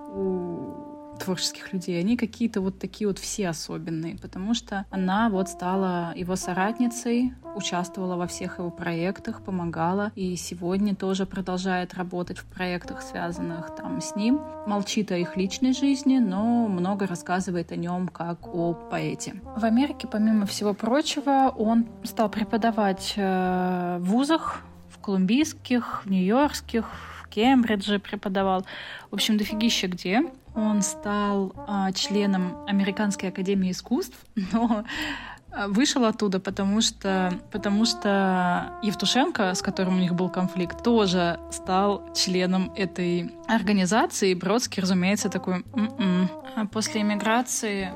творческих 1.18 1.72
людей, 1.72 1.98
они 2.00 2.16
какие-то 2.16 2.60
вот 2.60 2.78
такие 2.78 3.08
вот 3.08 3.18
все 3.18 3.48
особенные, 3.48 4.16
потому 4.16 4.54
что 4.54 4.86
она 4.90 5.28
вот 5.28 5.48
стала 5.48 6.12
его 6.16 6.36
соратницей, 6.36 7.32
участвовала 7.54 8.16
во 8.16 8.26
всех 8.26 8.58
его 8.58 8.70
проектах, 8.70 9.42
помогала, 9.42 10.12
и 10.14 10.36
сегодня 10.36 10.94
тоже 10.94 11.26
продолжает 11.26 11.94
работать 11.94 12.38
в 12.38 12.46
проектах, 12.46 13.02
связанных 13.02 13.74
там 13.74 14.00
с 14.00 14.14
ним. 14.14 14.40
Молчит 14.66 15.10
о 15.12 15.16
их 15.16 15.36
личной 15.36 15.72
жизни, 15.72 16.18
но 16.18 16.68
много 16.68 17.06
рассказывает 17.06 17.72
о 17.72 17.76
нем 17.76 18.08
как 18.08 18.46
о 18.54 18.74
поэте. 18.74 19.40
В 19.56 19.64
Америке, 19.64 20.08
помимо 20.10 20.46
всего 20.46 20.74
прочего, 20.74 21.52
он 21.56 21.86
стал 22.04 22.28
преподавать 22.30 23.14
э, 23.16 23.98
в 24.00 24.04
вузах, 24.04 24.62
в 24.88 24.98
колумбийских, 24.98 26.02
в 26.04 26.10
нью-йоркских, 26.10 26.84
в 27.22 27.28
Кембридже 27.28 27.98
преподавал. 27.98 28.64
В 29.10 29.14
общем, 29.14 29.36
дофигища 29.36 29.88
где. 29.88 30.22
Он 30.54 30.82
стал 30.82 31.52
а, 31.66 31.92
членом 31.92 32.56
Американской 32.66 33.28
академии 33.28 33.70
искусств, 33.70 34.16
но 34.52 34.84
а, 35.50 35.68
вышел 35.68 36.04
оттуда, 36.04 36.40
потому 36.40 36.80
что, 36.80 37.32
потому 37.50 37.84
что 37.84 38.72
Евтушенко, 38.82 39.54
с 39.54 39.62
которым 39.62 39.96
у 39.96 40.00
них 40.00 40.14
был 40.14 40.28
конфликт, 40.28 40.82
тоже 40.82 41.40
стал 41.50 42.12
членом 42.14 42.72
этой 42.76 43.32
организации. 43.46 44.34
Бродский, 44.34 44.82
разумеется, 44.82 45.28
такой... 45.28 45.64
М-м". 45.74 46.28
А 46.56 46.66
после 46.66 47.00
иммиграции 47.00 47.92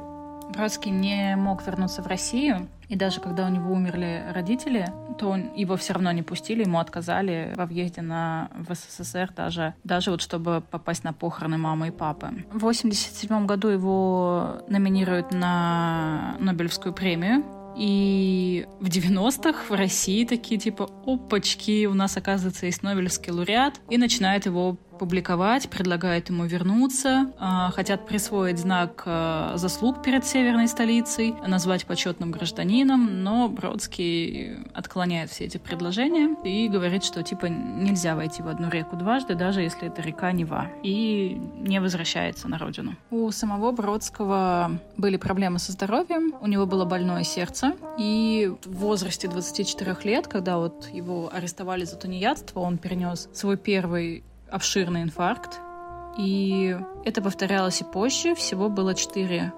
Бродский 0.53 0.91
не 0.91 1.37
мог 1.37 1.67
вернуться 1.67 2.03
в 2.03 2.07
Россию, 2.07 2.69
и 2.93 2.97
даже 2.97 3.21
когда 3.21 3.47
у 3.47 3.49
него 3.49 3.73
умерли 3.73 4.23
родители, 4.35 4.87
то 5.19 5.35
его 5.57 5.77
все 5.77 5.95
равно 5.95 6.13
не 6.13 6.23
пустили, 6.23 6.63
ему 6.63 6.79
отказали 6.79 7.55
во 7.57 7.65
въезде 7.65 8.03
на, 8.03 8.51
в 8.55 8.75
СССР 8.75 9.33
даже, 9.35 9.73
даже 9.83 10.11
вот 10.11 10.21
чтобы 10.21 10.63
попасть 10.71 11.03
на 11.03 11.15
похороны 11.15 11.57
мамы 11.57 11.89
и 11.89 11.91
папы. 11.91 12.45
В 12.53 12.59
87 12.59 13.47
году 13.47 13.69
его 13.69 14.63
номинируют 14.69 15.33
на 15.33 16.37
Нобелевскую 16.39 16.93
премию, 16.93 17.43
и 17.79 18.67
в 18.81 18.89
90-х 18.89 19.71
в 19.71 19.75
России 19.75 20.27
такие 20.27 20.61
типа, 20.61 20.91
опачки, 21.07 21.87
у 21.87 21.95
нас, 21.95 22.19
оказывается, 22.19 22.67
есть 22.67 22.83
Нобелевский 22.83 23.33
лауреат, 23.33 23.81
и 23.89 23.97
начинают 23.97 24.45
его 24.45 24.77
публиковать, 25.03 25.69
предлагают 25.69 26.29
ему 26.29 26.45
вернуться, 26.45 27.33
а, 27.41 27.73
хотят 27.73 28.07
присвоить 28.07 28.61
знак 28.61 29.03
а, 29.05 29.55
заслуг 29.57 30.01
перед 30.01 30.25
северной 30.25 30.69
столицей, 30.69 31.35
назвать 31.45 31.87
почетным 31.87 32.31
гражданином, 32.31 33.25
но 33.25 33.49
Бродский 33.49 34.59
отклоняет 34.73 35.29
все 35.29 35.47
эти 35.47 35.59
предложения 35.59 36.37
и 36.45 36.69
говорит, 36.69 37.03
что 37.03 37.25
типа 37.25 37.47
нельзя 37.47 38.15
войти 38.15 38.43
в 38.43 38.47
одну 38.47 38.71
реку 38.71 38.95
дважды, 38.95 39.35
даже 39.35 39.63
если 39.63 39.89
это 39.89 40.03
река 40.03 40.31
Нева, 40.31 40.69
и 40.85 41.37
не 41.59 41.81
возвращается 41.81 42.47
на 42.47 42.57
родину. 42.57 42.95
У 43.11 43.29
самого 43.33 43.73
Бродского 43.73 44.79
были 44.97 45.17
проблемы 45.17 45.59
со 45.59 45.73
здоровьем, 45.73 46.33
у 46.41 46.47
него 46.47 46.65
было 46.65 46.85
больное 46.85 47.25
сердце, 47.25 47.73
и 47.99 48.53
в 48.65 48.77
возрасте 48.77 49.27
24 49.27 49.97
лет, 50.05 50.29
когда 50.29 50.59
вот 50.59 50.89
его 50.93 51.29
арестовали 51.35 51.83
за 51.83 51.97
тунеядство, 51.97 52.61
он 52.61 52.79
перенес 52.79 53.29
свой 53.33 53.57
первый 53.57 54.23
обширный 54.53 55.03
инфаркт. 55.03 55.61
И 56.19 56.77
это 57.05 57.23
повторялось 57.23 57.81
и 57.81 57.85
позже. 57.85 58.35
Всего 58.35 58.69
было 58.69 58.95
четыре 58.95 59.53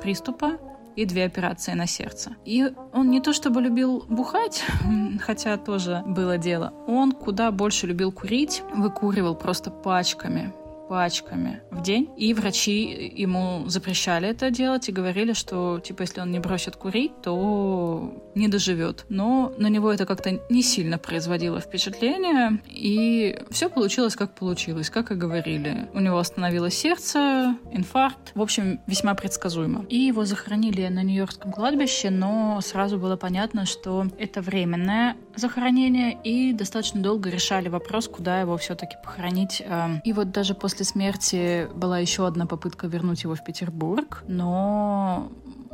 приступа 0.00 0.58
и 0.96 1.04
две 1.04 1.24
операции 1.24 1.74
на 1.74 1.86
сердце. 1.86 2.32
И 2.44 2.72
он 2.92 3.10
не 3.10 3.20
то 3.20 3.32
чтобы 3.32 3.60
любил 3.60 4.04
бухать, 4.08 4.64
хотя 5.20 5.56
тоже 5.56 6.02
было 6.06 6.38
дело. 6.38 6.72
Он 6.88 7.12
куда 7.12 7.52
больше 7.52 7.86
любил 7.86 8.10
курить, 8.10 8.62
выкуривал 8.74 9.36
просто 9.36 9.70
пачками 9.70 10.52
пачками 10.88 11.62
в 11.70 11.82
день. 11.82 12.08
И 12.16 12.34
врачи 12.34 13.12
ему 13.14 13.64
запрещали 13.68 14.28
это 14.28 14.50
делать 14.50 14.88
и 14.88 14.92
говорили, 14.92 15.32
что, 15.32 15.80
типа, 15.80 16.02
если 16.02 16.20
он 16.20 16.30
не 16.30 16.38
бросит 16.38 16.76
курить, 16.76 17.12
то 17.22 18.12
не 18.34 18.48
доживет. 18.48 19.04
Но 19.08 19.52
на 19.58 19.68
него 19.68 19.92
это 19.92 20.06
как-то 20.06 20.40
не 20.48 20.62
сильно 20.62 20.98
производило 20.98 21.60
впечатление, 21.60 22.60
и 22.66 23.40
все 23.50 23.68
получилось, 23.68 24.16
как 24.16 24.34
получилось, 24.34 24.90
как 24.90 25.10
и 25.10 25.14
говорили. 25.14 25.88
У 25.94 26.00
него 26.00 26.18
остановилось 26.18 26.74
сердце, 26.74 27.56
инфаркт. 27.72 28.32
В 28.34 28.42
общем, 28.42 28.80
весьма 28.86 29.14
предсказуемо. 29.14 29.84
И 29.88 29.98
его 29.98 30.24
захоронили 30.24 30.88
на 30.88 31.02
Нью-Йоркском 31.02 31.52
кладбище, 31.52 32.10
но 32.10 32.60
сразу 32.62 32.98
было 32.98 33.16
понятно, 33.16 33.66
что 33.66 34.06
это 34.18 34.40
временное 34.40 35.16
захоронение, 35.36 36.18
и 36.24 36.52
достаточно 36.52 37.00
долго 37.00 37.30
решали 37.30 37.68
вопрос, 37.68 38.08
куда 38.08 38.40
его 38.40 38.56
все-таки 38.56 38.96
похоронить. 39.02 39.62
Эм, 39.64 40.00
и 40.04 40.12
вот 40.12 40.30
даже 40.30 40.54
после 40.54 40.77
смерти 40.84 41.68
была 41.74 41.98
еще 41.98 42.26
одна 42.26 42.46
попытка 42.46 42.86
вернуть 42.86 43.24
его 43.24 43.34
в 43.34 43.44
Петербург, 43.44 44.24
но 44.26 45.30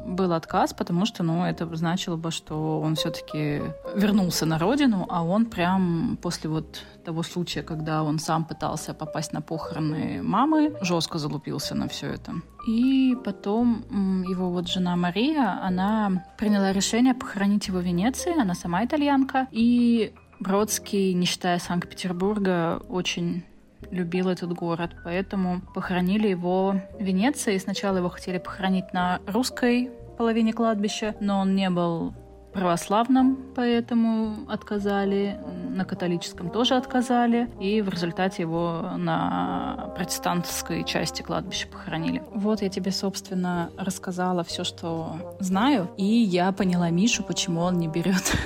был 0.06 0.32
отказ, 0.32 0.74
потому 0.74 1.06
что, 1.06 1.22
ну, 1.22 1.44
это 1.44 1.66
значило 1.76 2.16
бы, 2.16 2.30
что 2.30 2.80
он 2.80 2.94
все-таки 2.94 3.62
вернулся 3.94 4.46
на 4.46 4.58
родину, 4.58 5.06
а 5.08 5.24
он 5.24 5.46
прям 5.46 6.18
после 6.20 6.50
вот 6.50 6.82
того 7.04 7.22
случая, 7.22 7.62
когда 7.62 8.02
он 8.02 8.18
сам 8.18 8.44
пытался 8.44 8.94
попасть 8.94 9.32
на 9.32 9.40
похороны 9.40 10.22
мамы, 10.22 10.76
жестко 10.82 11.18
залупился 11.18 11.74
на 11.74 11.88
все 11.88 12.08
это. 12.08 12.34
И 12.66 13.16
потом 13.24 14.22
его 14.28 14.50
вот 14.50 14.68
жена 14.68 14.96
Мария, 14.96 15.60
она 15.62 16.24
приняла 16.38 16.72
решение 16.72 17.14
похоронить 17.14 17.68
его 17.68 17.78
в 17.78 17.84
Венеции, 17.84 18.38
она 18.38 18.54
сама 18.54 18.84
итальянка, 18.84 19.48
и 19.50 20.12
Бродский, 20.40 21.14
не 21.14 21.26
считая 21.26 21.58
Санкт-Петербурга, 21.58 22.82
очень 22.88 23.44
любил 23.90 24.28
этот 24.28 24.52
город, 24.52 24.90
поэтому 25.04 25.60
похоронили 25.74 26.28
его 26.28 26.74
в 26.98 27.02
Венеции. 27.02 27.58
Сначала 27.58 27.98
его 27.98 28.08
хотели 28.08 28.38
похоронить 28.38 28.92
на 28.92 29.20
русской 29.26 29.90
половине 30.16 30.52
кладбища, 30.52 31.14
но 31.20 31.40
он 31.40 31.54
не 31.54 31.70
был 31.70 32.14
православным, 32.54 33.36
поэтому 33.56 34.48
отказали, 34.48 35.38
на 35.70 35.84
католическом 35.84 36.50
тоже 36.50 36.76
отказали, 36.76 37.50
и 37.60 37.82
в 37.82 37.88
результате 37.88 38.42
его 38.42 38.92
на 38.96 39.92
протестантской 39.96 40.84
части 40.84 41.22
кладбища 41.22 41.66
похоронили. 41.66 42.22
Вот 42.32 42.62
я 42.62 42.68
тебе, 42.68 42.92
собственно, 42.92 43.70
рассказала 43.76 44.44
все, 44.44 44.62
что 44.62 45.36
знаю, 45.40 45.90
и 45.96 46.04
я 46.04 46.52
поняла 46.52 46.90
Мишу, 46.90 47.24
почему 47.24 47.60
он 47.60 47.78
не 47.78 47.88
берет 47.88 48.36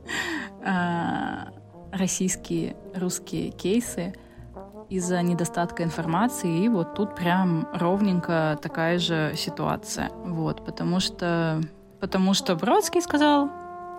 а, 0.64 1.48
российские, 1.92 2.76
русские 2.94 3.50
кейсы, 3.50 4.14
из-за 4.90 5.22
недостатка 5.22 5.84
информации, 5.84 6.64
и 6.64 6.68
вот 6.68 6.94
тут 6.94 7.14
прям 7.14 7.68
ровненько 7.72 8.58
такая 8.60 8.98
же 8.98 9.32
ситуация. 9.36 10.10
Вот, 10.24 10.64
потому 10.64 11.00
что, 11.00 11.60
потому 12.00 12.34
что 12.34 12.56
Бродский 12.56 13.00
сказал, 13.00 13.48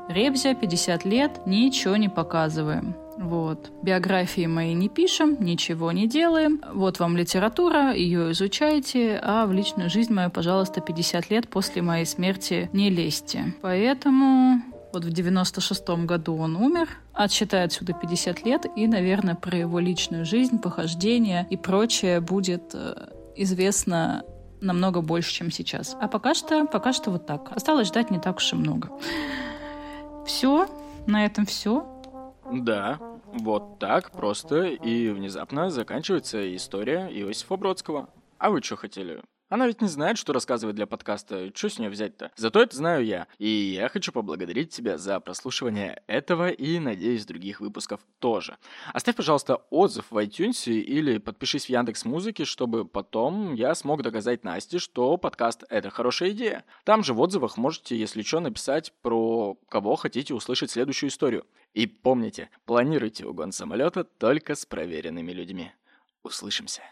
Ребзя, 0.09 0.53
50 0.53 1.05
лет, 1.05 1.41
ничего 1.45 1.95
не 1.95 2.09
показываем. 2.09 2.95
Вот. 3.17 3.71
Биографии 3.83 4.45
мои 4.45 4.73
не 4.73 4.89
пишем, 4.89 5.37
ничего 5.39 5.91
не 5.91 6.07
делаем. 6.07 6.61
Вот 6.73 6.99
вам 6.99 7.15
литература, 7.15 7.93
ее 7.93 8.31
изучайте, 8.31 9.19
а 9.21 9.45
в 9.45 9.53
личную 9.53 9.89
жизнь 9.89 10.13
мою, 10.13 10.29
пожалуйста, 10.29 10.81
50 10.81 11.29
лет 11.29 11.47
после 11.47 11.81
моей 11.81 12.05
смерти 12.05 12.69
не 12.73 12.89
лезьте. 12.89 13.53
Поэтому 13.61 14.61
вот 14.93 15.05
в 15.05 15.09
96-м 15.09 16.05
году 16.05 16.37
он 16.37 16.55
умер, 16.55 16.89
отсчитай 17.13 17.63
отсюда 17.63 17.93
50 17.93 18.43
лет, 18.43 18.65
и, 18.75 18.87
наверное, 18.87 19.35
про 19.35 19.57
его 19.57 19.79
личную 19.79 20.25
жизнь, 20.25 20.59
похождения 20.59 21.47
и 21.49 21.57
прочее 21.57 22.21
будет 22.21 22.71
э, 22.73 23.09
известно 23.35 24.23
намного 24.61 25.01
больше, 25.01 25.33
чем 25.33 25.51
сейчас. 25.51 25.95
А 25.99 26.07
пока 26.07 26.33
что, 26.33 26.65
пока 26.65 26.93
что 26.93 27.11
вот 27.11 27.25
так. 27.25 27.51
Осталось 27.55 27.87
ждать 27.87 28.11
не 28.11 28.19
так 28.19 28.37
уж 28.37 28.53
и 28.53 28.55
много. 28.55 28.89
Все, 30.25 30.67
на 31.07 31.25
этом 31.25 31.45
все. 31.45 31.85
Да, 32.51 32.99
вот 33.33 33.79
так 33.79 34.11
просто 34.11 34.65
и 34.65 35.09
внезапно 35.09 35.69
заканчивается 35.69 36.55
история 36.55 37.07
Иосифа 37.07 37.55
Бродского. 37.55 38.09
А 38.37 38.49
вы 38.49 38.61
что 38.61 38.75
хотели? 38.75 39.21
Она 39.51 39.67
ведь 39.67 39.81
не 39.81 39.89
знает, 39.89 40.17
что 40.17 40.31
рассказывать 40.31 40.77
для 40.77 40.87
подкаста. 40.87 41.51
Что 41.53 41.67
с 41.69 41.77
нее 41.77 41.89
взять-то? 41.89 42.31
Зато 42.37 42.61
это 42.61 42.73
знаю 42.73 43.05
я. 43.05 43.27
И 43.37 43.49
я 43.49 43.89
хочу 43.89 44.13
поблагодарить 44.13 44.69
тебя 44.69 44.97
за 44.97 45.19
прослушивание 45.19 46.01
этого 46.07 46.49
и, 46.49 46.79
надеюсь, 46.79 47.25
других 47.25 47.59
выпусков 47.59 47.99
тоже. 48.19 48.55
Оставь, 48.93 49.17
пожалуйста, 49.17 49.57
отзыв 49.69 50.05
в 50.09 50.17
iTunes 50.17 50.71
или 50.71 51.17
подпишись 51.17 51.65
в 51.65 51.69
Яндекс 51.69 52.05
Музыке, 52.05 52.45
чтобы 52.45 52.85
потом 52.85 53.53
я 53.53 53.75
смог 53.75 54.03
доказать 54.03 54.45
Насте, 54.45 54.79
что 54.79 55.17
подкаст— 55.17 55.65
это 55.69 55.89
хорошая 55.89 56.29
идея. 56.29 56.63
Там 56.85 57.03
же 57.03 57.13
в 57.13 57.19
отзывах 57.19 57.57
можете, 57.57 57.97
если 57.97 58.21
что, 58.21 58.39
написать 58.39 58.93
про 59.01 59.57
кого 59.67 59.97
хотите 59.97 60.33
услышать 60.33 60.71
следующую 60.71 61.09
историю. 61.09 61.45
И 61.73 61.87
помните, 61.87 62.49
планируйте 62.63 63.25
угон 63.25 63.51
самолета 63.51 64.05
только 64.05 64.55
с 64.55 64.65
проверенными 64.65 65.33
людьми. 65.33 65.73
Услышимся. 66.23 66.83